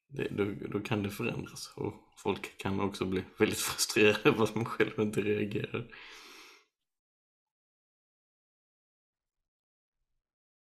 Det 0.10 0.28
då, 0.30 0.54
då 0.70 0.80
kan 0.80 1.04
det 1.04 1.10
förändras 1.10 1.74
och 1.76 1.94
folk 2.18 2.58
kan 2.58 2.80
också 2.80 3.06
bli 3.06 3.24
väldigt 3.40 3.60
frustrerade 3.70 4.30
över 4.30 4.44
att 4.44 4.56
man 4.56 4.66
själv 4.66 5.00
inte 5.00 5.22
reagerar. 5.22 5.88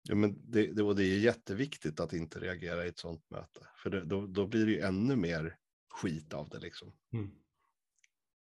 Ja, 0.04 0.16
men 0.16 0.52
det, 0.52 0.68
det, 0.68 0.84
och 0.84 0.96
det 0.96 1.04
är 1.04 1.20
jätteviktigt 1.20 2.00
att 2.00 2.14
inte 2.14 2.40
reagera 2.40 2.86
i 2.86 2.88
ett 2.88 3.00
sånt 3.00 3.30
möte. 3.30 3.68
För 3.76 3.90
det, 3.90 4.06
då, 4.06 4.28
då 4.28 4.48
blir 4.48 4.66
det 4.66 4.72
ju 4.72 4.80
ännu 4.80 5.16
mer 5.16 5.58
skit 5.90 6.34
av 6.34 6.50
det. 6.50 6.60
Liksom. 6.60 6.94
Mm. 7.14 7.32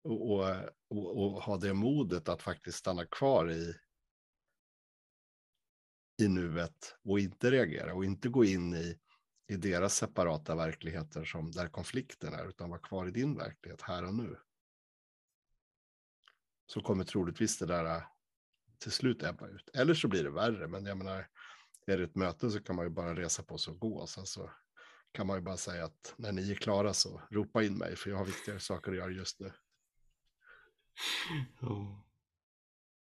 Och, 0.03 0.31
och, 0.31 0.45
och, 0.87 1.17
och 1.17 1.41
ha 1.41 1.57
det 1.57 1.73
modet 1.73 2.29
att 2.29 2.41
faktiskt 2.41 2.77
stanna 2.77 3.05
kvar 3.05 3.51
i, 3.51 3.75
i 6.23 6.27
nuet 6.27 6.95
och 7.03 7.19
inte 7.19 7.51
reagera 7.51 7.93
och 7.93 8.05
inte 8.05 8.29
gå 8.29 8.45
in 8.45 8.73
i, 8.73 8.99
i 9.47 9.55
deras 9.55 9.95
separata 9.95 10.55
verkligheter 10.55 11.25
som 11.25 11.51
där 11.51 11.67
konflikten 11.67 12.33
är, 12.33 12.49
utan 12.49 12.69
vara 12.69 12.79
kvar 12.79 13.07
i 13.07 13.11
din 13.11 13.37
verklighet 13.37 13.81
här 13.81 14.05
och 14.05 14.13
nu. 14.13 14.37
Så 16.67 16.81
kommer 16.81 17.03
troligtvis 17.03 17.57
det 17.57 17.65
där 17.65 17.85
äh, 17.85 18.03
till 18.77 18.91
slut 18.91 19.23
ebba 19.23 19.47
ut. 19.47 19.69
Eller 19.73 19.93
så 19.93 20.07
blir 20.07 20.23
det 20.23 20.29
värre, 20.29 20.67
men 20.67 20.85
jag 20.85 20.97
menar, 20.97 21.27
är 21.85 21.97
det 21.97 22.03
ett 22.03 22.15
möte 22.15 22.51
så 22.51 22.63
kan 22.63 22.75
man 22.75 22.85
ju 22.85 22.89
bara 22.89 23.15
resa 23.15 23.43
på 23.43 23.57
sig 23.57 23.73
och 23.73 23.79
gå. 23.79 24.07
Sen 24.07 24.25
så 24.25 24.51
kan 25.11 25.27
man 25.27 25.37
ju 25.37 25.41
bara 25.41 25.57
säga 25.57 25.85
att 25.85 26.13
när 26.17 26.31
ni 26.31 26.51
är 26.51 26.55
klara 26.55 26.93
så 26.93 27.21
ropa 27.31 27.63
in 27.63 27.77
mig, 27.77 27.95
för 27.95 28.09
jag 28.09 28.17
har 28.17 28.25
viktigare 28.25 28.59
saker 28.59 28.91
att 28.91 28.97
göra 28.97 29.11
just 29.11 29.39
nu. 29.39 29.51
Ja. 31.59 32.05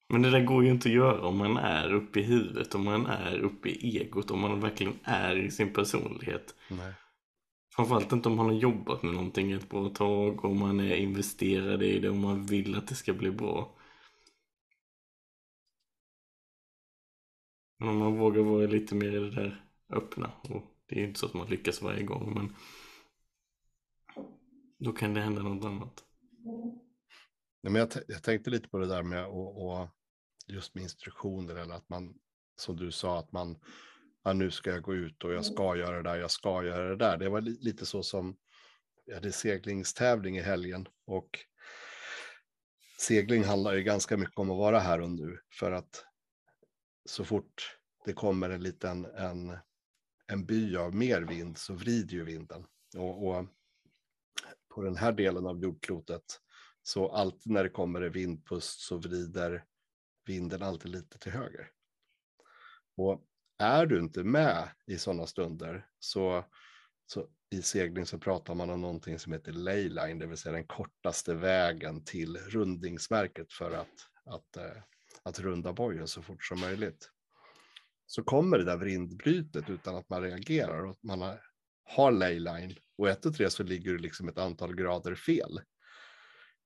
Men 0.08 0.22
det 0.22 0.30
där 0.30 0.44
går 0.44 0.64
ju 0.64 0.70
inte 0.70 0.88
att 0.88 0.94
göra 0.94 1.26
om 1.26 1.38
man 1.38 1.56
är 1.56 1.92
uppe 1.92 2.20
i 2.20 2.22
huvudet, 2.22 2.74
om 2.74 2.84
man 2.84 3.06
är 3.06 3.38
uppe 3.38 3.68
i 3.68 3.98
egot, 3.98 4.30
om 4.30 4.40
man 4.40 4.60
verkligen 4.60 4.98
är 5.02 5.36
i 5.36 5.50
sin 5.50 5.72
personlighet. 5.72 6.54
Nej. 6.70 6.92
Framförallt 7.76 8.12
inte 8.12 8.28
om 8.28 8.36
man 8.36 8.46
har 8.46 8.52
jobbat 8.52 9.02
med 9.02 9.14
någonting 9.14 9.52
ett 9.52 9.68
bra 9.68 9.88
tag, 9.88 10.44
om 10.44 10.58
man 10.58 10.80
är 10.80 10.94
investerad 10.94 11.82
i 11.82 11.98
det, 11.98 12.08
om 12.08 12.20
man 12.20 12.46
vill 12.46 12.74
att 12.74 12.88
det 12.88 12.94
ska 12.94 13.12
bli 13.12 13.30
bra. 13.30 13.74
Men 17.78 17.88
om 17.88 17.98
man 17.98 18.16
vågar 18.16 18.42
vara 18.42 18.66
lite 18.66 18.94
mer 18.94 19.12
i 19.12 19.18
det 19.18 19.30
där 19.30 19.64
öppna, 19.88 20.30
och 20.42 20.62
det 20.86 20.96
är 20.96 21.00
ju 21.00 21.06
inte 21.06 21.20
så 21.20 21.26
att 21.26 21.34
man 21.34 21.48
lyckas 21.48 21.82
varje 21.82 22.02
gång, 22.02 22.34
men 22.34 22.56
då 24.78 24.92
kan 24.92 25.14
det 25.14 25.20
hända 25.20 25.42
något 25.42 25.64
annat. 25.64 26.04
Nej, 27.62 27.72
men 27.72 27.74
jag, 27.74 27.88
jag 28.08 28.22
tänkte 28.22 28.50
lite 28.50 28.68
på 28.68 28.78
det 28.78 28.86
där 28.86 29.02
med 29.02 29.26
och 29.26 29.88
just 30.48 30.74
med 30.74 30.82
instruktioner 30.82 31.54
eller 31.54 31.74
att 31.74 31.88
man, 31.88 32.14
som 32.56 32.76
du 32.76 32.92
sa, 32.92 33.18
att 33.18 33.32
man, 33.32 33.58
ja, 34.24 34.32
nu 34.32 34.50
ska 34.50 34.70
jag 34.70 34.82
gå 34.82 34.94
ut 34.94 35.24
och 35.24 35.32
jag 35.32 35.44
ska 35.44 35.76
göra 35.76 35.96
det 35.96 36.10
där, 36.10 36.16
jag 36.16 36.30
ska 36.30 36.64
göra 36.64 36.88
det 36.88 36.96
där. 36.96 37.16
Det 37.16 37.28
var 37.28 37.40
li, 37.40 37.58
lite 37.60 37.86
så 37.86 38.02
som, 38.02 38.36
vi 39.06 39.14
hade 39.14 39.32
seglingstävling 39.32 40.38
i 40.38 40.42
helgen 40.42 40.88
och 41.06 41.38
segling 43.00 43.44
handlar 43.44 43.74
ju 43.74 43.82
ganska 43.82 44.16
mycket 44.16 44.38
om 44.38 44.50
att 44.50 44.58
vara 44.58 44.78
här 44.78 45.00
och 45.00 45.10
nu 45.10 45.38
för 45.58 45.72
att 45.72 46.04
så 47.04 47.24
fort 47.24 47.78
det 48.04 48.12
kommer 48.12 48.50
en 48.50 48.62
liten, 48.62 49.04
en, 49.04 49.58
en 50.26 50.46
by 50.46 50.76
av 50.76 50.94
mer 50.94 51.22
vind 51.22 51.58
så 51.58 51.74
vrider 51.74 52.12
ju 52.12 52.24
vinden. 52.24 52.66
Och, 52.96 53.26
och 53.26 53.46
på 54.74 54.82
den 54.82 54.96
här 54.96 55.12
delen 55.12 55.46
av 55.46 55.58
jordklotet 55.58 56.40
så 56.82 57.08
alltid 57.08 57.52
när 57.52 57.62
det 57.62 57.70
kommer 57.70 58.00
en 58.00 58.12
vindpust 58.12 58.80
så 58.80 58.96
vrider 58.96 59.64
vinden 60.28 60.62
alltid 60.62 60.90
lite 60.90 61.18
till 61.18 61.32
höger. 61.32 61.70
Och 62.96 63.24
är 63.58 63.86
du 63.86 63.98
inte 63.98 64.24
med 64.24 64.68
i 64.86 64.98
sådana 64.98 65.26
stunder 65.26 65.86
så, 65.98 66.44
så 67.06 67.28
i 67.50 67.62
segling 67.62 68.06
så 68.06 68.18
pratar 68.18 68.54
man 68.54 68.70
om 68.70 68.80
någonting 68.80 69.18
som 69.18 69.32
heter 69.32 69.52
layline, 69.52 70.18
det 70.18 70.26
vill 70.26 70.36
säga 70.36 70.52
den 70.52 70.66
kortaste 70.66 71.34
vägen 71.34 72.04
till 72.04 72.36
rundningsmärket 72.36 73.52
för 73.52 73.72
att, 73.72 74.08
att, 74.24 74.56
eh, 74.56 74.82
att 75.22 75.40
runda 75.40 75.72
bojen 75.72 76.08
så 76.08 76.22
fort 76.22 76.44
som 76.44 76.60
möjligt. 76.60 77.10
Så 78.06 78.22
kommer 78.22 78.58
det 78.58 78.64
där 78.64 78.76
vindbrytet 78.76 79.70
utan 79.70 79.96
att 79.96 80.08
man 80.08 80.22
reagerar 80.22 80.84
och 80.84 80.98
man 81.02 81.20
har, 81.20 81.40
har 81.84 82.12
layline 82.12 82.76
och 82.98 83.08
ett 83.08 83.26
och 83.26 83.34
tre 83.34 83.50
så 83.50 83.62
ligger 83.62 83.92
du 83.92 83.98
liksom 83.98 84.28
ett 84.28 84.38
antal 84.38 84.74
grader 84.74 85.14
fel. 85.14 85.60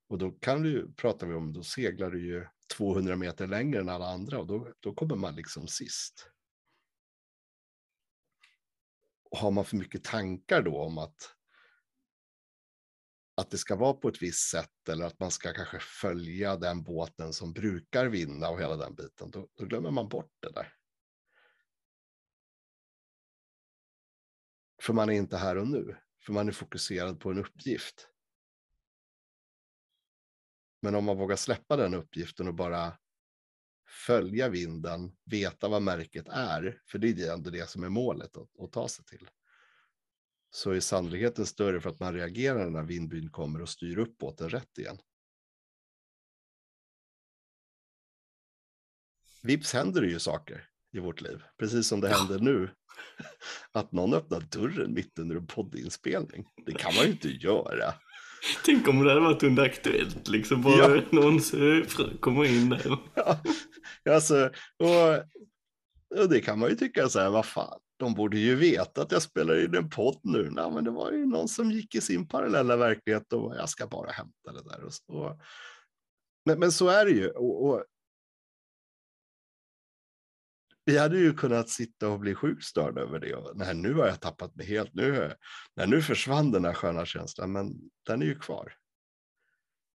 Och 0.08 0.18
då 0.18 0.30
kan 0.30 0.62
du 0.62 0.70
ju, 0.70 0.92
pratar 0.92 1.26
vi 1.26 1.34
om, 1.34 1.52
då 1.52 1.62
seglar 1.62 2.10
du 2.10 2.26
ju 2.26 2.46
200 2.72 3.16
meter 3.16 3.46
längre 3.46 3.80
än 3.80 3.88
alla 3.88 4.06
andra 4.06 4.38
och 4.38 4.46
då, 4.46 4.72
då 4.80 4.94
kommer 4.94 5.16
man 5.16 5.36
liksom 5.36 5.68
sist. 5.68 6.28
Och 9.30 9.38
har 9.38 9.50
man 9.50 9.64
för 9.64 9.76
mycket 9.76 10.04
tankar 10.04 10.62
då 10.62 10.78
om 10.78 10.98
att, 10.98 11.36
att 13.34 13.50
det 13.50 13.58
ska 13.58 13.76
vara 13.76 13.92
på 13.92 14.08
ett 14.08 14.22
visst 14.22 14.50
sätt 14.50 14.88
eller 14.88 15.06
att 15.06 15.20
man 15.20 15.30
ska 15.30 15.52
kanske 15.52 15.78
följa 15.80 16.56
den 16.56 16.82
båten 16.82 17.32
som 17.32 17.52
brukar 17.52 18.06
vinna 18.06 18.48
och 18.48 18.60
hela 18.60 18.76
den 18.76 18.94
biten, 18.94 19.30
då, 19.30 19.48
då 19.54 19.64
glömmer 19.64 19.90
man 19.90 20.08
bort 20.08 20.32
det 20.40 20.52
där. 20.52 20.74
För 24.82 24.92
man 24.92 25.08
är 25.08 25.12
inte 25.12 25.36
här 25.36 25.56
och 25.56 25.68
nu, 25.68 25.96
för 26.26 26.32
man 26.32 26.48
är 26.48 26.52
fokuserad 26.52 27.20
på 27.20 27.30
en 27.30 27.38
uppgift. 27.38 28.11
Men 30.82 30.94
om 30.94 31.04
man 31.04 31.18
vågar 31.18 31.36
släppa 31.36 31.76
den 31.76 31.94
uppgiften 31.94 32.48
och 32.48 32.54
bara 32.54 32.98
följa 34.06 34.48
vinden, 34.48 35.16
veta 35.24 35.68
vad 35.68 35.82
märket 35.82 36.28
är, 36.28 36.80
för 36.86 36.98
det 36.98 37.22
är 37.22 37.32
ändå 37.32 37.50
det 37.50 37.70
som 37.70 37.84
är 37.84 37.88
målet 37.88 38.36
att, 38.36 38.60
att 38.60 38.72
ta 38.72 38.88
sig 38.88 39.04
till. 39.04 39.30
Så 40.50 40.70
är 40.70 40.80
sannolikheten 40.80 41.46
större 41.46 41.80
för 41.80 41.90
att 41.90 42.00
man 42.00 42.14
reagerar 42.14 42.70
när 42.70 42.82
vindbyn 42.82 43.30
kommer 43.30 43.62
och 43.62 43.68
styr 43.68 43.98
upp 43.98 44.18
båten 44.18 44.48
rätt 44.48 44.78
igen. 44.78 44.98
Vips 49.42 49.72
händer 49.72 50.00
det 50.00 50.08
ju 50.08 50.18
saker 50.18 50.68
i 50.92 50.98
vårt 50.98 51.20
liv, 51.20 51.42
precis 51.58 51.88
som 51.88 52.00
det 52.00 52.08
händer 52.08 52.38
nu. 52.38 52.70
Att 53.72 53.92
någon 53.92 54.14
öppnar 54.14 54.40
dörren 54.40 54.94
mitt 54.94 55.18
under 55.18 55.36
en 55.36 55.46
poddinspelning. 55.46 56.48
Det 56.66 56.72
kan 56.72 56.94
man 56.94 57.04
ju 57.04 57.10
inte 57.10 57.28
göra. 57.28 57.94
Tänk 58.64 58.88
om 58.88 59.04
det 59.04 59.08
hade 59.10 59.20
varit 59.20 59.42
under 59.42 59.64
Aktuellt, 59.64 60.28
liksom 60.28 60.62
bara 60.62 60.96
Ja. 60.96 61.02
någons 61.10 61.50
fru 61.50 61.86
kommer 62.20 62.44
in 62.44 62.68
där. 62.68 62.98
Ja, 64.04 64.14
alltså, 64.14 64.50
och, 64.78 66.20
och 66.20 66.28
det 66.28 66.40
kan 66.40 66.58
man 66.58 66.68
ju 66.70 66.76
tycka 66.76 67.08
så 67.08 67.20
här, 67.20 67.30
vad 67.30 67.46
fan, 67.46 67.80
de 67.98 68.14
borde 68.14 68.38
ju 68.38 68.54
veta 68.54 69.02
att 69.02 69.12
jag 69.12 69.22
spelar 69.22 69.64
in 69.64 69.74
en 69.74 69.90
podd 69.90 70.20
nu. 70.22 70.50
Nej, 70.50 70.70
men 70.70 70.84
det 70.84 70.90
var 70.90 71.12
ju 71.12 71.26
någon 71.26 71.48
som 71.48 71.70
gick 71.70 71.94
i 71.94 72.00
sin 72.00 72.28
parallella 72.28 72.76
verklighet 72.76 73.32
och 73.32 73.54
jag 73.56 73.68
ska 73.68 73.86
bara 73.86 74.10
hämta 74.10 74.52
det 74.52 74.70
där. 74.70 74.84
Och, 74.84 74.92
så. 74.94 75.38
men, 76.46 76.58
men 76.58 76.72
så 76.72 76.88
är 76.88 77.04
det 77.04 77.10
ju. 77.10 77.28
Och, 77.28 77.66
och, 77.66 77.84
vi 80.84 80.98
hade 80.98 81.18
ju 81.18 81.34
kunnat 81.34 81.68
sitta 81.68 82.08
och 82.08 82.20
bli 82.20 82.34
sjukt 82.34 82.64
störda 82.64 83.00
över 83.00 83.18
det. 83.18 83.34
Och, 83.34 83.56
nej, 83.56 83.74
nu 83.74 83.94
har 83.94 84.06
jag 84.06 84.20
tappat 84.20 84.54
mig 84.54 84.66
helt. 84.66 84.94
Nu, 84.94 85.34
nej, 85.76 85.88
nu 85.88 86.02
försvann 86.02 86.50
den 86.50 86.64
här 86.64 86.74
sköna 86.74 87.06
känslan, 87.06 87.52
men 87.52 87.90
den 88.06 88.22
är 88.22 88.26
ju 88.26 88.38
kvar. 88.38 88.74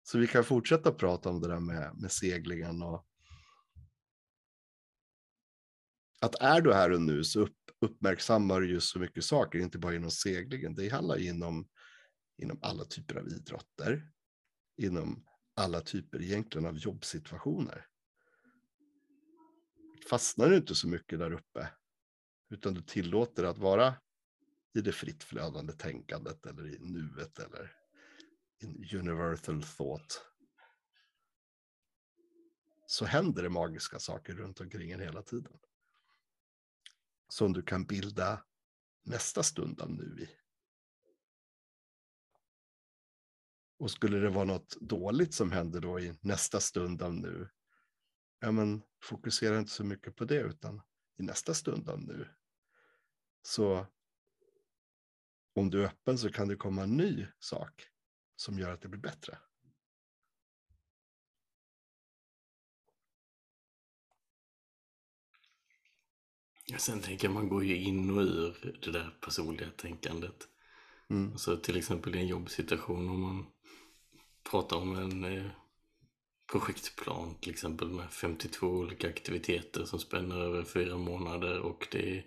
Så 0.04 0.18
vi 0.18 0.28
kan 0.28 0.44
fortsätta 0.44 0.92
prata 0.92 1.30
om 1.30 1.42
det 1.42 1.48
där 1.48 1.60
med, 1.60 1.92
med 1.96 2.12
seglingen 2.12 2.84
och 2.84 3.08
att 6.22 6.42
är 6.42 6.62
du 6.62 6.74
här 6.74 6.92
och 6.92 7.02
nu 7.02 7.24
så 7.24 7.40
upp, 7.40 7.58
uppmärksammar 7.82 8.62
du 8.62 8.70
ju 8.70 8.80
så 8.80 9.00
mycket 9.00 9.24
saker, 9.24 9.60
inte 9.60 9.78
bara 9.78 9.96
inom 9.96 10.12
seglingen. 10.12 10.76
Det 10.76 10.90
handlar 10.90 11.18
ju 11.18 11.30
inom, 11.30 11.68
inom 12.42 12.60
alla 12.62 12.86
typer 12.86 13.16
av 13.16 13.28
idrotter, 13.28 14.12
inom 14.78 15.26
alla 15.56 15.82
typer 15.82 16.22
egentligen 16.22 16.68
av 16.68 16.78
jobbsituationer. 16.78 17.86
Fastnar 20.10 20.50
du 20.50 20.58
inte 20.58 20.76
så 20.76 20.88
mycket 20.88 21.20
där 21.20 21.32
uppe, 21.32 21.70
utan 22.50 22.74
du 22.74 22.82
tillåter 22.82 23.44
att 23.44 23.58
vara 23.58 23.96
i 24.74 24.82
det 24.82 24.92
fritt 24.92 25.24
flödande 25.24 25.74
tänkandet 25.74 26.46
eller 26.46 26.76
i 26.76 26.80
nuet 26.80 27.40
eller 27.40 27.76
in 28.60 29.00
universal 29.00 29.64
thought. 29.64 30.26
Så 32.86 33.06
händer 33.06 33.44
det 33.44 33.50
magiska 33.50 34.00
saker 34.00 34.34
runt 34.34 34.62
omkring 34.62 34.92
en 34.92 35.00
hela 35.00 35.22
tiden 35.22 35.60
som 37.28 37.54
du 37.54 37.62
kan 37.62 37.86
bilda 37.86 38.46
nästa 39.04 39.44
stund 39.44 39.82
av 39.82 39.92
nu 39.92 40.18
i. 40.20 40.30
Och 43.78 43.92
skulle 43.92 44.18
det 44.18 44.30
vara 44.30 44.46
något 44.46 44.78
dåligt 44.82 45.34
som 45.34 45.52
händer 45.52 45.80
då 45.80 46.00
i 46.00 46.14
nästa 46.22 46.60
stund 46.60 47.02
av 47.02 47.14
nu, 47.14 47.50
ja 48.40 48.52
men 48.52 48.82
fokusera 49.04 49.60
inte 49.60 49.72
så 49.72 49.84
mycket 49.84 50.16
på 50.16 50.26
det 50.26 50.42
utan 50.42 50.82
i 51.20 51.24
nästa 51.24 51.54
stund 51.54 51.90
nu. 51.98 52.28
Så 53.42 53.88
om 55.56 55.70
du 55.70 55.84
är 55.84 55.88
öppen 55.88 56.18
så 56.18 56.32
kan 56.32 56.48
det 56.48 56.56
komma 56.56 56.84
en 56.84 56.98
ny 56.98 57.28
sak 57.40 57.88
som 58.36 58.60
gör 58.60 58.72
att 58.72 58.82
det 58.82 58.88
blir 58.88 59.02
bättre. 59.02 59.38
Ja, 66.66 66.78
Sen 66.78 67.02
tänker 67.02 67.28
jag 67.28 67.34
man 67.34 67.50
går 67.50 67.66
ju 67.66 67.78
in 67.78 68.10
och 68.10 68.22
ur 68.24 68.80
det 68.82 68.92
där 68.92 69.18
personliga 69.22 69.70
tänkandet. 69.70 70.48
Mm. 71.10 71.32
Alltså 71.32 71.58
till 71.58 71.78
exempel 71.78 72.16
i 72.16 72.20
en 72.20 72.28
jobbsituation 72.28 73.10
om 73.10 73.22
man 73.22 73.46
pratar 74.44 74.78
om 74.78 74.96
en 74.96 75.24
eh, 75.24 75.52
projektplan 76.54 77.36
till 77.36 77.52
exempel 77.52 77.90
med 77.90 78.12
52 78.12 78.68
olika 78.68 79.10
aktiviteter 79.10 79.86
som 79.86 80.00
spänner 80.00 80.40
över 80.40 80.64
fyra 80.64 80.98
månader 80.98 81.60
och 81.60 81.88
det 81.92 82.18
är 82.18 82.26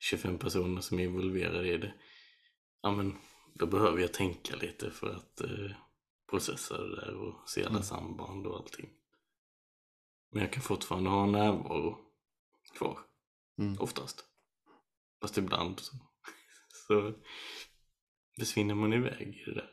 25 0.00 0.38
personer 0.38 0.80
som 0.80 0.98
är 0.98 1.04
involverade 1.04 1.68
i 1.68 1.78
det. 1.78 1.94
Ja 2.82 2.90
men 2.92 3.18
då 3.54 3.66
behöver 3.66 4.00
jag 4.00 4.12
tänka 4.12 4.56
lite 4.56 4.90
för 4.90 5.10
att 5.10 5.40
eh, 5.40 5.70
processa 6.30 6.82
det 6.82 6.96
där 6.96 7.16
och 7.16 7.48
se 7.48 7.60
alla 7.60 7.70
Mm. 7.70 7.82
samband 7.82 8.46
och 8.46 8.56
allting. 8.56 8.90
Men 10.32 10.42
jag 10.42 10.52
kan 10.52 10.62
fortfarande 10.62 11.10
ha 11.10 11.26
närvaro 11.26 11.98
kvar. 12.74 12.98
Mm. 13.58 13.76
Oftast. 13.80 14.24
Fast 15.20 15.38
ibland 15.38 15.80
så, 15.80 15.96
så 16.88 17.14
försvinner 18.38 18.74
man 18.74 18.92
iväg 18.92 19.28
i 19.28 19.44
det 19.44 19.54
där. 19.54 19.70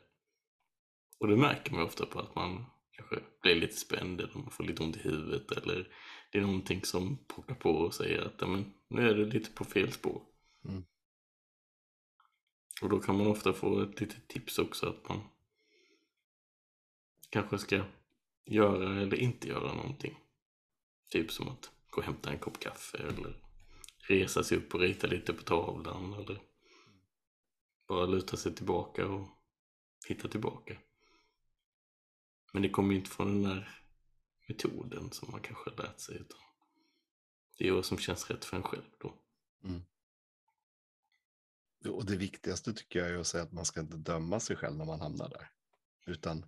Och 1.18 1.28
det 1.28 1.36
märker 1.36 1.72
man 1.72 1.82
ofta 1.82 2.06
på 2.06 2.20
att 2.20 2.34
man 2.34 2.64
kanske 3.00 3.26
blir 3.42 3.54
lite 3.54 3.76
spänd 3.76 4.20
eller 4.20 4.34
man 4.34 4.50
får 4.50 4.64
lite 4.64 4.82
ont 4.82 4.96
i 4.96 5.00
huvudet 5.00 5.52
eller 5.52 5.88
det 6.32 6.38
är 6.38 6.42
någonting 6.42 6.84
som 6.84 7.18
pockar 7.26 7.54
på 7.54 7.70
och 7.70 7.94
säger 7.94 8.22
att 8.22 8.34
"Ja, 8.40 8.46
men, 8.46 8.72
nu 8.88 9.10
är 9.10 9.14
du 9.14 9.26
lite 9.26 9.50
på 9.50 9.64
fel 9.64 9.92
spår. 9.92 10.22
Mm. 10.64 10.84
Och 12.82 12.88
då 12.88 13.00
kan 13.00 13.16
man 13.16 13.26
ofta 13.26 13.52
få 13.52 13.82
ett 13.82 14.00
litet 14.00 14.28
tips 14.28 14.58
också 14.58 14.88
att 14.88 15.08
man 15.08 15.20
kanske 17.30 17.58
ska 17.58 17.84
göra 18.46 19.00
eller 19.00 19.16
inte 19.16 19.48
göra 19.48 19.74
någonting. 19.74 20.18
Typ 21.10 21.32
som 21.32 21.48
att 21.48 21.70
gå 21.90 22.00
och 22.00 22.04
hämta 22.06 22.30
en 22.30 22.38
kopp 22.38 22.60
kaffe 22.60 22.98
eller 22.98 23.42
resa 24.08 24.44
sig 24.44 24.58
upp 24.58 24.74
och 24.74 24.80
rita 24.80 25.06
lite 25.06 25.32
på 25.32 25.42
tavlan 25.42 26.12
eller 26.12 26.40
bara 27.88 28.06
luta 28.06 28.36
sig 28.36 28.54
tillbaka 28.54 29.06
och 29.08 29.28
hitta 30.08 30.28
tillbaka. 30.28 30.76
Men 32.52 32.62
det 32.62 32.70
kommer 32.70 32.92
ju 32.92 32.98
inte 32.98 33.10
från 33.10 33.42
den 33.42 33.50
där 33.50 33.82
metoden 34.48 35.12
som 35.12 35.30
man 35.30 35.40
kanske 35.40 35.70
har 35.70 35.76
lärt 35.76 36.00
sig 36.00 36.16
utan 36.16 36.38
det 37.58 37.68
är 37.68 37.72
vad 37.72 37.84
som 37.84 37.98
känns 37.98 38.30
rätt 38.30 38.44
för 38.44 38.56
en 38.56 38.62
själv 38.62 38.90
då. 38.98 39.14
Mm. 39.64 39.82
Och 41.88 42.06
det 42.06 42.16
viktigaste 42.16 42.74
tycker 42.74 42.98
jag 42.98 43.10
är 43.10 43.18
att 43.18 43.26
säga 43.26 43.42
att 43.42 43.52
man 43.52 43.64
ska 43.64 43.80
inte 43.80 43.96
döma 43.96 44.40
sig 44.40 44.56
själv 44.56 44.76
när 44.76 44.84
man 44.84 45.00
hamnar 45.00 45.28
där. 45.28 45.50
Utan 46.06 46.46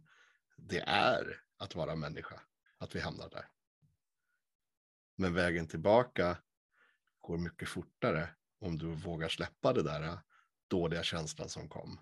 det 0.57 0.81
är 0.81 1.43
att 1.57 1.75
vara 1.75 1.97
människa, 1.97 2.41
att 2.79 2.97
vi 2.97 3.01
hamnar 3.01 3.31
där. 3.31 3.49
Men 5.17 5.35
vägen 5.35 5.67
tillbaka 5.67 6.37
går 7.21 7.39
mycket 7.39 7.69
fortare 7.69 8.29
om 8.59 8.79
du 8.79 8.95
vågar 8.95 9.29
släppa 9.29 9.73
det 9.73 9.83
där 9.83 10.19
dåliga 10.69 11.03
känslan 11.03 11.49
som 11.49 11.69
kom. 11.69 12.01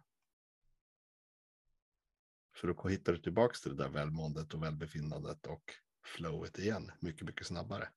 För 2.60 2.68
då 2.68 2.88
hittar 2.88 3.12
du 3.12 3.18
tillbaka 3.18 3.54
till 3.54 3.76
det 3.76 3.82
där 3.82 3.90
välmåendet 3.90 4.54
och 4.54 4.62
välbefinnandet 4.62 5.46
och 5.46 5.74
flowet 6.04 6.58
igen 6.58 6.92
mycket, 7.00 7.26
mycket 7.26 7.46
snabbare. 7.46 7.88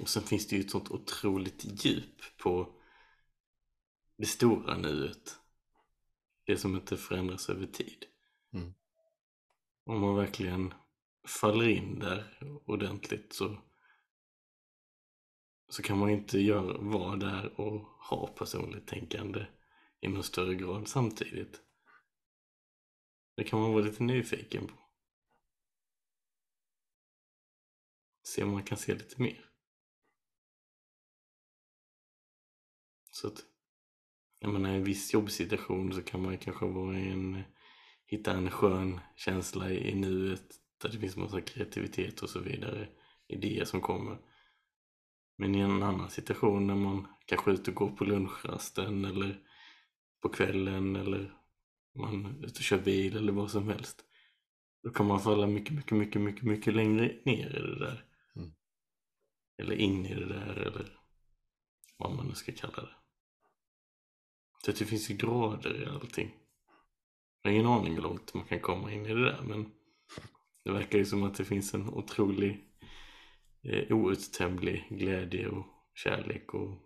Och 0.00 0.08
sen 0.08 0.22
finns 0.22 0.46
det 0.48 0.56
ju 0.56 0.62
ett 0.62 0.70
sånt 0.70 0.90
otroligt 0.90 1.84
djup 1.84 2.36
på 2.38 2.80
det 4.16 4.26
stora 4.26 4.76
nuet. 4.76 5.38
Det 6.44 6.56
som 6.56 6.74
inte 6.74 6.96
förändras 6.96 7.50
över 7.50 7.66
tid. 7.66 8.04
Mm. 8.52 8.74
Om 9.84 10.00
man 10.00 10.16
verkligen 10.16 10.74
faller 11.26 11.68
in 11.68 11.98
där 11.98 12.38
ordentligt 12.66 13.32
så, 13.32 13.56
så 15.68 15.82
kan 15.82 15.98
man 15.98 16.10
inte 16.10 16.38
göra, 16.38 16.78
vara 16.78 17.16
där 17.16 17.60
och 17.60 17.80
ha 17.80 18.26
personligt 18.26 18.86
tänkande 18.86 19.46
i 20.00 20.08
någon 20.08 20.22
större 20.22 20.54
grad 20.54 20.88
samtidigt. 20.88 21.60
Det 23.34 23.44
kan 23.44 23.60
man 23.60 23.72
vara 23.72 23.84
lite 23.84 24.02
nyfiken 24.02 24.66
på. 24.66 24.74
Se 28.22 28.42
om 28.42 28.50
man 28.50 28.62
kan 28.62 28.78
se 28.78 28.94
lite 28.94 29.22
mer. 29.22 29.50
Så 33.10 33.26
att, 33.26 33.44
jag 34.38 34.52
menar 34.52 34.72
i 34.72 34.76
en 34.76 34.84
viss 34.84 35.14
jobbsituation 35.14 35.92
så 35.92 36.02
kan 36.02 36.22
man 36.22 36.38
kanske 36.38 36.66
vara 36.66 36.96
en, 36.96 37.42
hitta 38.06 38.32
en 38.32 38.50
skön 38.50 39.00
känsla 39.16 39.70
i 39.70 39.94
nuet 39.94 40.54
där 40.78 40.88
det 40.88 40.98
finns 40.98 41.16
massa 41.16 41.40
kreativitet 41.40 42.22
och 42.22 42.30
så 42.30 42.40
vidare, 42.40 42.88
idéer 43.28 43.64
som 43.64 43.80
kommer. 43.80 44.18
Men 45.36 45.54
i 45.54 45.58
en 45.58 45.82
annan 45.82 46.10
situation 46.10 46.66
när 46.66 46.74
man 46.74 47.06
kanske 47.26 47.50
är 47.50 47.54
ute 47.54 47.70
och 47.70 47.76
går 47.76 47.90
på 47.90 48.04
lunchrasten 48.04 49.04
eller 49.04 49.40
på 50.20 50.28
kvällen 50.28 50.96
eller 50.96 51.41
man 51.94 52.26
är 52.26 52.46
ute 52.46 52.58
och 52.58 52.64
kör 52.64 52.78
bil 52.78 53.16
eller 53.16 53.32
vad 53.32 53.50
som 53.50 53.68
helst. 53.68 54.04
Då 54.82 54.90
kan 54.90 55.06
man 55.06 55.20
falla 55.20 55.46
mycket, 55.46 55.74
mycket, 55.74 55.98
mycket, 55.98 56.20
mycket, 56.20 56.42
mycket 56.42 56.74
längre 56.74 57.20
ner 57.24 57.56
i 57.56 57.60
det 57.60 57.78
där. 57.78 58.04
Mm. 58.36 58.52
Eller 59.58 59.76
in 59.76 60.06
i 60.06 60.14
det 60.14 60.26
där 60.26 60.56
eller 60.56 60.98
vad 61.96 62.16
man 62.16 62.26
nu 62.26 62.34
ska 62.34 62.52
kalla 62.52 62.82
det. 62.82 62.94
Så 64.64 64.70
att 64.70 64.76
det 64.76 64.84
finns 64.84 65.10
ju 65.10 65.16
grader 65.16 65.82
i 65.82 65.86
allting. 65.86 66.34
Jag 67.42 67.50
har 67.50 67.54
ingen 67.54 67.66
aning 67.66 67.94
hur 67.94 68.02
långt 68.02 68.34
man 68.34 68.44
kan 68.44 68.60
komma 68.60 68.92
in 68.92 69.06
i 69.06 69.14
det 69.14 69.24
där 69.24 69.42
men 69.42 69.72
det 70.64 70.72
verkar 70.72 70.98
ju 70.98 71.04
som 71.04 71.22
att 71.22 71.34
det 71.34 71.44
finns 71.44 71.74
en 71.74 71.88
otrolig 71.88 72.60
eh, 73.62 73.96
outtömlig 73.96 74.86
glädje 74.90 75.48
och 75.48 75.66
kärlek 75.94 76.54
och 76.54 76.78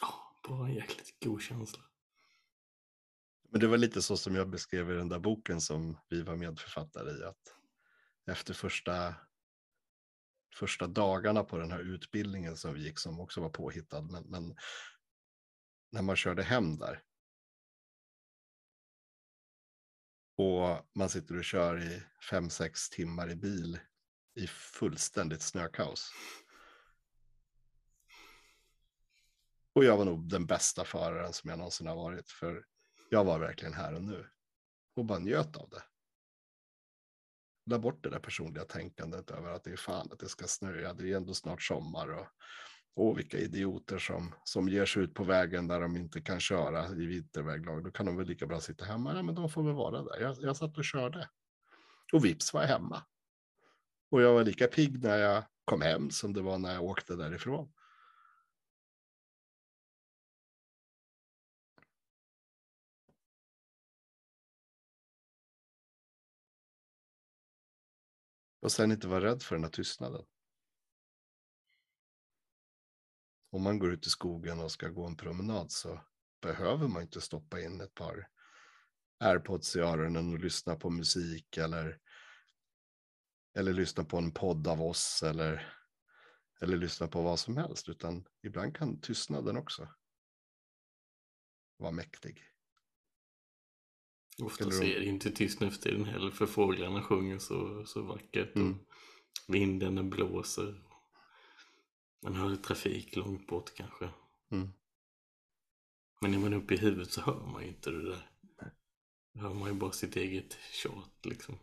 ja, 0.00 0.40
bara 0.48 0.68
en 0.68 0.74
jäkligt 0.74 1.20
god 1.24 1.42
känsla. 1.42 1.82
Men 3.54 3.60
det 3.60 3.66
var 3.66 3.78
lite 3.78 4.02
så 4.02 4.16
som 4.16 4.34
jag 4.34 4.50
beskrev 4.50 4.90
i 4.90 4.94
den 4.94 5.08
där 5.08 5.18
boken 5.18 5.60
som 5.60 5.98
vi 6.08 6.22
var 6.22 6.36
medförfattare 6.36 7.10
i. 7.10 7.24
Att 7.24 7.54
efter 8.26 8.54
första, 8.54 9.14
första 10.58 10.86
dagarna 10.86 11.44
på 11.44 11.58
den 11.58 11.70
här 11.70 11.78
utbildningen 11.80 12.56
som 12.56 12.74
vi 12.74 12.84
gick, 12.84 12.98
som 12.98 13.20
också 13.20 13.40
var 13.40 13.50
påhittad, 13.50 14.02
men, 14.02 14.24
men 14.24 14.56
när 15.90 16.02
man 16.02 16.16
körde 16.16 16.42
hem 16.42 16.78
där. 16.78 17.02
Och 20.36 20.86
man 20.94 21.08
sitter 21.08 21.36
och 21.36 21.44
kör 21.44 21.82
i 21.82 22.02
fem, 22.30 22.50
sex 22.50 22.90
timmar 22.90 23.30
i 23.30 23.36
bil 23.36 23.78
i 24.34 24.46
fullständigt 24.46 25.42
snökaos. 25.42 26.12
Och 29.72 29.84
jag 29.84 29.96
var 29.96 30.04
nog 30.04 30.28
den 30.28 30.46
bästa 30.46 30.84
föraren 30.84 31.32
som 31.32 31.50
jag 31.50 31.58
någonsin 31.58 31.86
har 31.86 31.96
varit. 31.96 32.30
För 32.30 32.64
jag 33.08 33.24
var 33.24 33.38
verkligen 33.38 33.74
här 33.74 33.94
och 33.94 34.02
nu. 34.02 34.26
Och 34.96 35.04
bara 35.04 35.18
njöt 35.18 35.56
av 35.56 35.68
det. 35.68 35.82
La 37.66 37.78
bort 37.78 38.02
det 38.02 38.10
där 38.10 38.18
personliga 38.18 38.64
tänkandet 38.64 39.30
över 39.30 39.50
att 39.50 39.64
det 39.64 39.70
är 39.70 39.76
fan 39.76 40.08
att 40.12 40.18
det 40.18 40.28
ska 40.28 40.46
snöa. 40.46 40.94
Det 40.94 41.12
är 41.12 41.16
ändå 41.16 41.34
snart 41.34 41.62
sommar. 41.62 42.08
Och, 42.08 42.26
och 42.94 43.18
vilka 43.18 43.38
idioter 43.38 43.98
som, 43.98 44.34
som 44.44 44.68
ger 44.68 44.86
sig 44.86 45.02
ut 45.02 45.14
på 45.14 45.24
vägen 45.24 45.68
där 45.68 45.80
de 45.80 45.96
inte 45.96 46.20
kan 46.20 46.40
köra 46.40 46.88
i 46.88 47.06
vinterväglag. 47.06 47.84
Då 47.84 47.90
kan 47.90 48.06
de 48.06 48.16
väl 48.16 48.26
lika 48.26 48.46
bra 48.46 48.60
sitta 48.60 48.84
hemma. 48.84 49.12
Nej, 49.12 49.22
men 49.22 49.34
de 49.34 49.50
får 49.50 49.62
väl 49.62 49.74
vara 49.74 50.02
där. 50.02 50.20
Jag, 50.20 50.36
jag 50.40 50.56
satt 50.56 50.78
och 50.78 50.84
körde. 50.84 51.28
Och 52.12 52.24
vips 52.24 52.54
var 52.54 52.60
jag 52.60 52.68
hemma. 52.68 53.02
Och 54.10 54.22
jag 54.22 54.34
var 54.34 54.44
lika 54.44 54.66
pigg 54.66 55.02
när 55.02 55.16
jag 55.16 55.44
kom 55.64 55.80
hem 55.80 56.10
som 56.10 56.32
det 56.32 56.42
var 56.42 56.58
när 56.58 56.74
jag 56.74 56.84
åkte 56.84 57.16
därifrån. 57.16 57.72
Och 68.64 68.72
sen 68.72 68.92
inte 68.92 69.08
vara 69.08 69.24
rädd 69.24 69.42
för 69.42 69.54
den 69.54 69.64
här 69.64 69.70
tystnaden. 69.70 70.24
Om 73.50 73.62
man 73.62 73.78
går 73.78 73.92
ut 73.92 74.06
i 74.06 74.10
skogen 74.10 74.60
och 74.60 74.72
ska 74.72 74.88
gå 74.88 75.06
en 75.06 75.16
promenad 75.16 75.72
så 75.72 76.00
behöver 76.42 76.88
man 76.88 77.02
inte 77.02 77.20
stoppa 77.20 77.60
in 77.60 77.80
ett 77.80 77.94
par 77.94 78.28
airpods 79.20 79.76
i 79.76 79.80
öronen 79.80 80.32
och 80.32 80.38
lyssna 80.38 80.76
på 80.76 80.90
musik 80.90 81.56
eller, 81.56 82.00
eller 83.54 83.72
lyssna 83.72 84.04
på 84.04 84.18
en 84.18 84.32
podd 84.32 84.68
av 84.68 84.82
oss 84.82 85.22
eller, 85.22 85.76
eller 86.60 86.76
lyssna 86.76 87.08
på 87.08 87.22
vad 87.22 87.38
som 87.38 87.56
helst, 87.56 87.88
utan 87.88 88.26
ibland 88.42 88.76
kan 88.76 89.00
tystnaden 89.00 89.56
också 89.56 89.88
vara 91.76 91.92
mäktig. 91.92 92.53
Ofta 94.42 94.64
är 94.64 95.00
det 95.00 95.04
inte 95.04 95.30
tyst 95.30 95.60
nu 95.60 95.70
för 95.70 95.82
tiden 95.82 96.04
heller 96.04 96.30
för 96.30 96.46
fåglarna 96.46 97.02
sjunger 97.02 97.38
så, 97.38 97.84
så 97.86 98.02
vackert 98.02 98.56
Mm. 98.56 98.78
och 99.48 99.54
vinden 99.54 99.94
den 99.94 100.10
blåser. 100.10 100.84
Man 102.22 102.34
hör 102.34 102.56
trafik 102.56 103.16
långt 103.16 103.46
bort 103.46 103.74
kanske. 103.74 104.08
Mm. 104.50 104.68
Men 106.20 106.34
är 106.34 106.38
man 106.38 106.54
uppe 106.54 106.74
i 106.74 106.76
huvudet 106.76 107.12
så 107.12 107.20
hör 107.20 107.46
man 107.46 107.62
ju 107.62 107.68
inte 107.68 107.90
det 107.90 108.04
där. 108.04 108.30
Då 109.32 109.40
hör 109.40 109.54
man 109.54 109.68
ju 109.68 109.74
bara 109.74 109.92
sitt 109.92 110.16
eget 110.16 110.58
tjat 110.72 111.18
liksom. 111.22 111.58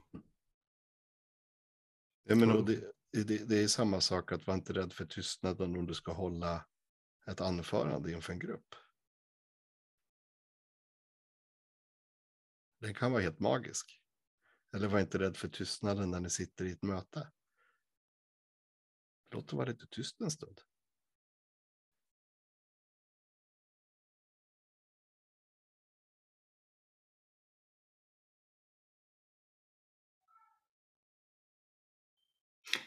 Ja, 2.24 2.36
men 2.36 2.52
och 2.52 2.66
det, 2.66 2.92
det, 3.12 3.50
det 3.50 3.64
är 3.64 3.68
samma 3.68 4.02
sak 4.02 4.32
att 4.32 4.48
vara 4.48 4.58
inte 4.58 4.74
rädd 4.74 4.94
för 4.94 5.06
tystnaden 5.06 5.76
om 5.76 5.88
du 5.88 5.94
ska 5.94 6.12
hålla 6.12 6.66
ett 7.28 7.42
anförande 7.42 8.12
inför 8.12 8.34
en 8.34 8.40
grupp. 8.40 8.76
Den 12.82 12.94
kan 12.94 13.12
vara 13.12 13.22
helt 13.22 13.40
magisk. 13.40 14.02
Eller 14.74 14.88
var 14.88 15.00
inte 15.00 15.20
rädd 15.20 15.38
för 15.38 15.48
tystnaden 15.48 16.12
när 16.12 16.20
ni 16.20 16.30
sitter 16.30 16.66
i 16.66 16.72
ett 16.72 16.84
möte. 16.84 17.32
Låt 19.32 19.48
det 19.48 19.56
vara 19.56 19.70
lite 19.70 19.88
tyst 19.88 20.22
en 20.22 20.32
stund. 20.32 20.62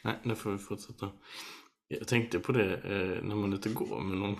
Nej, 0.02 0.18
nu 0.22 0.36
får 0.36 0.52
vi 0.52 0.58
fortsätta. 0.58 1.12
Jag 1.88 2.08
tänkte 2.08 2.40
på 2.40 2.52
det 2.52 2.76
eh, 2.76 3.24
när 3.24 3.34
man 3.34 3.52
är 3.52 3.56
ute 3.56 3.68
går 3.68 4.00
med 4.00 4.18
någon. 4.18 4.38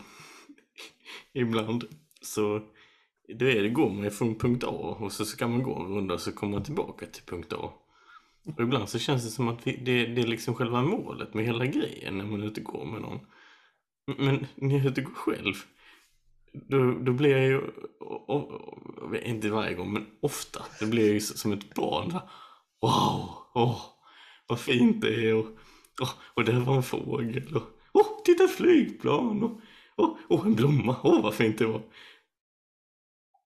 Ibland 1.32 1.84
så 2.22 2.68
då 3.28 3.46
är 3.46 3.62
det, 3.62 3.68
går 3.68 3.90
man 3.90 4.04
ju 4.04 4.10
från 4.10 4.34
punkt 4.34 4.64
A 4.64 4.96
och 5.00 5.12
så 5.12 5.24
ska 5.24 5.48
man 5.48 5.62
gå 5.62 5.76
en 5.76 5.94
runda 5.94 6.14
och 6.14 6.20
så 6.20 6.32
kommer 6.32 6.52
man 6.52 6.64
tillbaka 6.64 7.06
till 7.06 7.22
punkt 7.22 7.52
A. 7.52 7.72
Och 8.56 8.60
ibland 8.60 8.88
så 8.88 8.98
känns 8.98 9.24
det 9.24 9.30
som 9.30 9.48
att 9.48 9.66
vi, 9.66 9.76
det, 9.76 10.06
det 10.06 10.22
är 10.22 10.26
liksom 10.26 10.54
själva 10.54 10.82
målet 10.82 11.34
med 11.34 11.44
hela 11.44 11.66
grejen 11.66 12.18
när 12.18 12.24
man 12.24 12.42
är 12.42 12.46
ute 12.46 12.60
och 12.60 12.66
går 12.66 12.84
med 12.84 13.00
någon. 13.00 13.18
Men 14.18 14.46
när 14.54 14.74
jag 14.76 14.84
är 14.84 14.90
ute 14.90 15.00
och 15.00 15.06
går 15.06 15.14
själv 15.14 15.54
då, 16.54 16.92
då 16.92 17.12
blir 17.12 17.30
jag 17.30 17.46
ju, 17.46 17.60
och, 18.00 18.50
och, 18.50 19.16
inte 19.16 19.50
varje 19.50 19.74
gång 19.74 19.92
men 19.92 20.06
ofta, 20.20 20.62
då 20.80 20.87
blir 20.87 21.04
jag 21.04 21.14
ju 21.14 21.20
som 21.20 21.52
ett 21.52 21.74
barn. 21.74 22.08
där. 22.08 22.20
Wow, 22.80 23.28
åh, 23.54 23.80
vad 24.46 24.60
fint 24.60 25.00
det 25.00 25.28
är 25.28 25.34
och, 25.34 25.46
och, 26.00 26.08
och 26.34 26.44
där 26.44 26.60
var 26.60 26.76
en 26.76 26.82
fågel 26.82 27.56
och 27.56 27.62
åh, 27.92 28.06
titta 28.24 28.44
ett 28.44 28.50
flygplan 28.50 29.42
och, 29.42 29.60
oh, 29.96 30.16
och 30.28 30.46
en 30.46 30.54
blomma, 30.54 30.96
åh 31.02 31.22
vad 31.22 31.34
fint 31.34 31.58
det 31.58 31.66
var. 31.66 31.82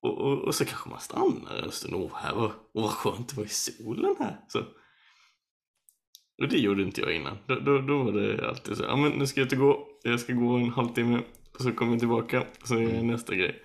Och, 0.08 0.18
och, 0.32 0.44
och 0.44 0.54
så 0.54 0.64
kanske 0.64 0.90
man 0.90 1.00
stannar 1.00 1.62
en 1.62 1.70
stund, 1.72 1.94
åh, 1.94 2.10
här 2.14 2.34
var, 2.34 2.52
åh 2.74 2.82
vad 2.82 2.90
skönt 2.90 3.28
det 3.28 3.36
var 3.36 3.44
i 3.44 3.48
solen 3.48 4.14
här. 4.18 4.40
Så. 4.48 4.58
Och 6.42 6.48
det 6.48 6.58
gjorde 6.58 6.82
inte 6.82 7.00
jag 7.00 7.12
innan. 7.16 7.36
Då, 7.46 7.54
då, 7.54 7.78
då 7.80 8.02
var 8.02 8.12
det 8.12 8.48
alltid 8.48 8.76
så, 8.76 8.82
ja 8.82 8.96
men 8.96 9.12
nu 9.12 9.26
ska 9.26 9.40
jag 9.40 9.52
och 9.52 9.58
gå, 9.58 9.88
jag 10.02 10.20
ska 10.20 10.32
gå 10.32 10.56
en 10.56 10.70
halvtimme 10.70 11.22
och 11.54 11.60
så 11.60 11.72
kommer 11.72 11.92
jag 11.92 11.98
tillbaka 12.00 12.40
och 12.60 12.68
så 12.68 12.74
gör 12.80 12.90
jag 12.94 13.04
nästa 13.04 13.34
grej. 13.34 13.62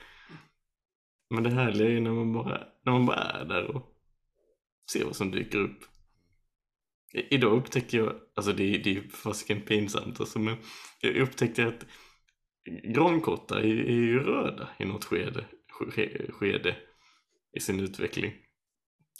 Men 1.29 1.43
det 1.43 1.49
härliga 1.49 1.87
är 1.87 1.91
ju 1.91 1.99
när 2.01 2.11
man 2.11 2.33
bara, 2.33 2.61
när 2.85 2.91
man 2.91 3.05
bara 3.05 3.15
är 3.19 3.45
där 3.45 3.75
och 3.75 3.89
ser 4.91 5.05
vad 5.05 5.15
som 5.15 5.31
dyker 5.31 5.57
upp. 5.59 5.79
I- 7.13 7.35
Idag 7.35 7.57
upptäckte 7.57 7.97
jag, 7.97 8.13
alltså 8.35 8.53
det, 8.53 8.63
är- 8.75 8.83
det 8.83 8.97
är 8.97 9.01
fasiken 9.09 9.61
pinsamt 9.61 10.19
alltså, 10.19 10.39
men 10.39 10.55
jag 11.01 11.15
upptäckte 11.15 11.67
att 11.67 11.85
grankottar 12.95 13.57
är, 13.57 13.63
är 13.85 13.91
ju 13.91 14.19
röda 14.23 14.69
i 14.79 14.85
något 14.85 15.05
skede, 15.05 15.41
ske- 15.41 15.62
skede 16.33 16.75
i 17.57 17.59
sin 17.59 17.79
utveckling. 17.79 18.33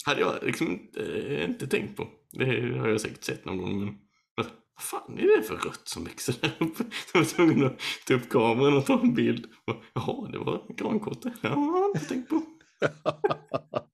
Hade 0.04 0.20
jag 0.20 0.42
liksom 0.42 0.66
inte, 0.70 1.44
inte 1.50 1.66
tänkt 1.66 1.96
på. 1.96 2.08
Det 2.32 2.44
har 2.78 2.88
jag 2.88 3.00
säkert 3.00 3.24
sett 3.24 3.44
någon 3.44 3.58
gång 3.58 3.78
men 3.84 3.98
vad 4.34 4.46
fan 4.80 5.18
är 5.18 5.36
det 5.36 5.42
för 5.42 5.56
rött 5.56 5.88
som 5.88 6.04
växer 6.04 6.34
där 6.40 6.56
uppe? 6.60 6.84
Jag 7.14 7.20
var 7.20 7.26
tvungen 7.28 7.64
att 7.66 7.80
ta 8.06 8.14
upp 8.14 8.28
kameran 8.28 8.76
och 8.76 8.86
ta 8.86 9.00
en 9.00 9.14
bild. 9.14 9.46
Och, 9.64 9.82
Jaha, 9.94 10.28
det 10.30 10.38
var 10.38 10.74
grankotta. 10.76 11.32
Ja, 11.42 11.48
det 11.48 11.54
har 11.54 11.80
jag 11.80 11.90
inte 11.96 12.08
tänkt 12.08 12.28
på. 12.28 12.42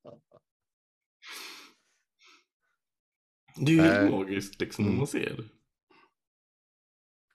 Det 3.56 3.72
är 3.72 3.76
ju 3.76 3.80
helt 3.82 4.10
magiskt 4.10 4.60
liksom 4.60 4.84
när 4.84 4.90
Mm. 4.90 4.98
man 4.98 5.06
ser 5.06 5.36
det. 5.36 5.44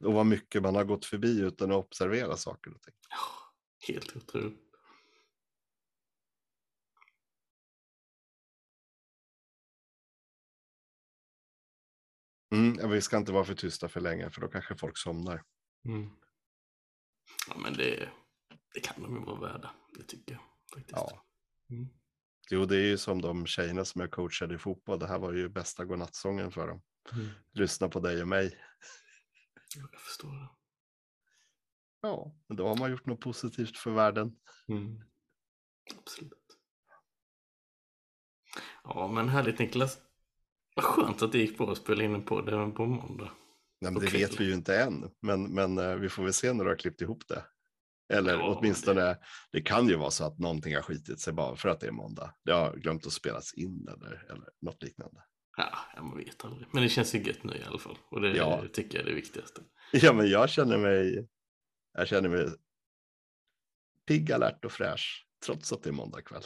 Och 0.08 0.14
vad 0.14 0.26
mycket 0.26 0.62
man 0.62 0.76
har 0.76 0.84
gått 0.84 1.06
förbi 1.06 1.40
utan 1.40 1.72
att 1.72 1.78
observera 1.78 2.38
saker 2.38 2.74
och 2.76 2.82
ting. 2.82 2.94
Ja, 3.10 3.18
helt 3.88 4.16
otroligt. 4.16 4.60
Mm, 12.56 12.90
vi 12.90 13.02
ska 13.02 13.18
inte 13.18 13.32
vara 13.32 13.46
för 13.46 13.56
tysta 13.56 13.90
för 13.90 14.02
länge 14.02 14.30
för 14.30 14.42
då 14.42 14.48
kanske 14.48 14.76
folk 14.76 14.98
somnar. 14.98 15.44
Mm. 15.86 16.10
Ja, 17.48 17.58
men 17.58 17.74
det, 17.74 18.10
det 18.74 18.80
kan 18.80 19.04
de 19.04 19.16
ju 19.16 19.26
vara 19.26 19.40
värda. 19.40 19.76
Det 19.98 20.04
tycker 20.04 20.34
jag 20.34 20.42
faktiskt. 20.74 20.92
Ja. 20.96 21.26
Mm. 21.70 21.88
Jo, 22.50 22.66
det 22.66 22.76
är 22.76 22.86
ju 22.86 22.98
som 22.98 23.22
de 23.22 23.46
tjejerna 23.46 23.86
som 23.86 24.02
jag 24.02 24.12
coachade 24.12 24.56
i 24.56 24.58
fotboll. 24.58 25.00
Det 25.00 25.08
här 25.08 25.20
var 25.20 25.34
ju 25.34 25.50
bästa 25.50 25.86
godnattsången 25.86 26.52
för 26.52 26.68
dem. 26.68 26.82
Mm. 27.14 27.28
Lyssna 27.52 27.90
på 27.90 28.00
dig 28.00 28.22
och 28.22 28.28
mig. 28.28 28.60
Ja, 29.76 29.88
Jag 29.92 30.02
förstår 30.02 30.32
det. 30.32 30.50
Ja, 32.02 32.36
men 32.48 32.58
då 32.58 32.68
har 32.68 32.76
man 32.76 32.92
gjort 32.92 33.06
något 33.06 33.20
positivt 33.20 33.78
för 33.78 33.92
världen. 33.92 34.38
Mm. 34.68 35.04
Absolut. 36.00 36.58
Ja, 38.84 39.08
men 39.08 39.30
härligt 39.30 39.60
Niklas. 39.60 40.00
Vad 40.76 40.86
skönt 40.86 41.22
att 41.22 41.32
det 41.32 41.38
gick 41.38 41.58
bra 41.58 41.72
att 41.72 41.78
spela 41.78 42.04
in 42.04 42.16
en 42.16 42.26
podd 42.26 42.50
även 42.50 42.72
på 42.74 42.86
måndag. 42.86 43.32
Nej, 43.82 43.92
men 43.92 44.02
det 44.02 44.14
vet 44.14 44.40
vi 44.40 44.46
ju 44.46 44.54
inte 44.54 44.80
än, 44.80 45.12
men, 45.22 45.44
men 45.54 45.78
eh, 45.78 45.96
vi 45.96 46.10
får 46.10 46.24
väl 46.24 46.34
se 46.34 46.54
när 46.54 46.64
du 46.64 46.70
har 46.70 46.78
klippt 46.78 47.02
ihop 47.02 47.28
det. 47.28 47.46
Eller 48.14 48.34
Ja, 48.34 48.56
åtminstone, 48.60 49.18
det... 49.52 49.62
kan 49.62 49.88
ju 49.88 49.96
vara 49.96 50.12
så 50.12 50.24
att 50.26 50.40
någonting 50.40 50.76
har 50.76 50.82
skitit 50.82 51.20
sig 51.20 51.34
bara 51.34 51.56
för 51.56 51.70
att 51.70 51.80
det 51.80 51.88
är 51.88 51.92
måndag. 51.92 52.36
Det 52.46 52.52
har 52.52 52.76
glömt 52.76 53.06
att 53.06 53.14
spelas 53.14 53.54
in 53.54 53.88
eller, 53.88 54.26
eller 54.32 54.50
något 54.62 54.84
liknande. 54.84 55.24
Ja, 55.58 56.02
man 56.04 56.18
vet 56.18 56.46
aldrig. 56.46 56.68
Men 56.72 56.84
det 56.84 56.90
känns 56.90 57.16
ju 57.16 57.20
gött 57.24 57.44
nu 57.44 57.54
i 57.54 57.64
alla 57.64 57.80
fall. 57.80 57.98
Och 58.10 58.22
det 58.22 58.36
Ja. 58.38 58.64
tycker 58.74 58.98
jag 58.98 59.06
är 59.06 59.10
det 59.10 59.16
viktigaste. 59.16 59.62
Ja, 59.92 60.14
men 60.14 60.28
jag 60.30 60.50
känner 60.50 60.78
mig, 60.78 61.28
jag 61.94 62.08
känner 62.08 62.30
mig 62.30 62.48
pigg, 64.08 64.32
alert 64.32 64.66
och 64.66 64.72
fräsch, 64.72 65.28
trots 65.46 65.74
att 65.74 65.84
det 65.84 65.90
är 65.90 65.94
måndag 65.94 66.22
kväll. 66.22 66.44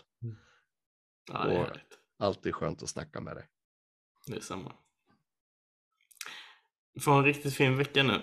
Ja, 1.31 1.45
det 1.45 1.53
är 1.55 1.59
Och- 1.59 1.65
härligt. 1.67 1.99
Alltid 2.19 2.55
skönt 2.55 2.83
att 2.83 2.89
snacka 2.89 3.21
med 3.21 3.35
dig. 3.35 3.47
Det 4.29 4.35
är 4.35 4.41
samma. 4.41 4.71
Få 7.01 7.11
en 7.11 7.23
riktigt 7.23 7.53
fin 7.53 7.77
vecka 7.77 8.03
nu. 8.03 8.21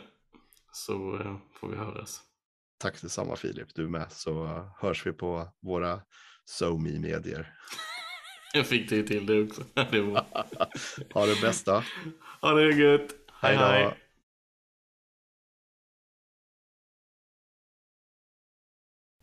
Så 0.73 1.21
eh, 1.21 1.37
får 1.53 1.69
vi 1.69 1.77
höras. 1.77 2.23
Tack 2.79 3.03
detsamma 3.03 3.37
Filip, 3.37 3.75
du 3.75 3.89
med, 3.89 4.13
så 4.13 4.45
uh, 4.45 4.69
hörs 4.79 5.07
vi 5.07 5.13
på 5.13 5.49
våra 5.61 6.03
somi 6.45 6.99
medier 6.99 7.55
Jag 8.53 8.67
fick 8.67 8.91
det 8.91 9.03
till 9.03 9.27
det 9.27 9.43
också. 9.43 9.63
Det 9.91 10.01
var 10.01 10.27
ha 11.15 11.27
det 11.27 11.41
bästa. 11.41 11.85
Ha 12.41 12.53
det 12.53 12.75
gött. 12.75 13.11
Hej 13.33 13.57
Hej 13.57 13.57
då. 13.57 13.65
hej. 13.65 13.99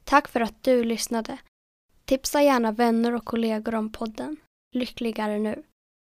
Tack 0.04 0.28
för 0.28 0.40
att 0.40 0.64
du 0.64 0.84
lyssnade. 0.84 1.38
Tipsa 2.06 2.42
gärna 2.42 2.72
vänner 2.72 3.16
och 3.16 3.26
kollegor 3.26 3.76
om 3.76 3.92
podden. 3.92 4.38
Lyckligare 4.72 5.40
nu. 5.40 5.64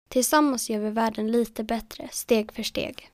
Tillsammans 0.09 0.70
gör 0.70 0.78
vi 0.78 0.90
världen 0.90 1.32
lite 1.32 1.64
bättre, 1.64 2.09
steg 2.12 2.52
för 2.52 2.62
steg. 2.62 3.11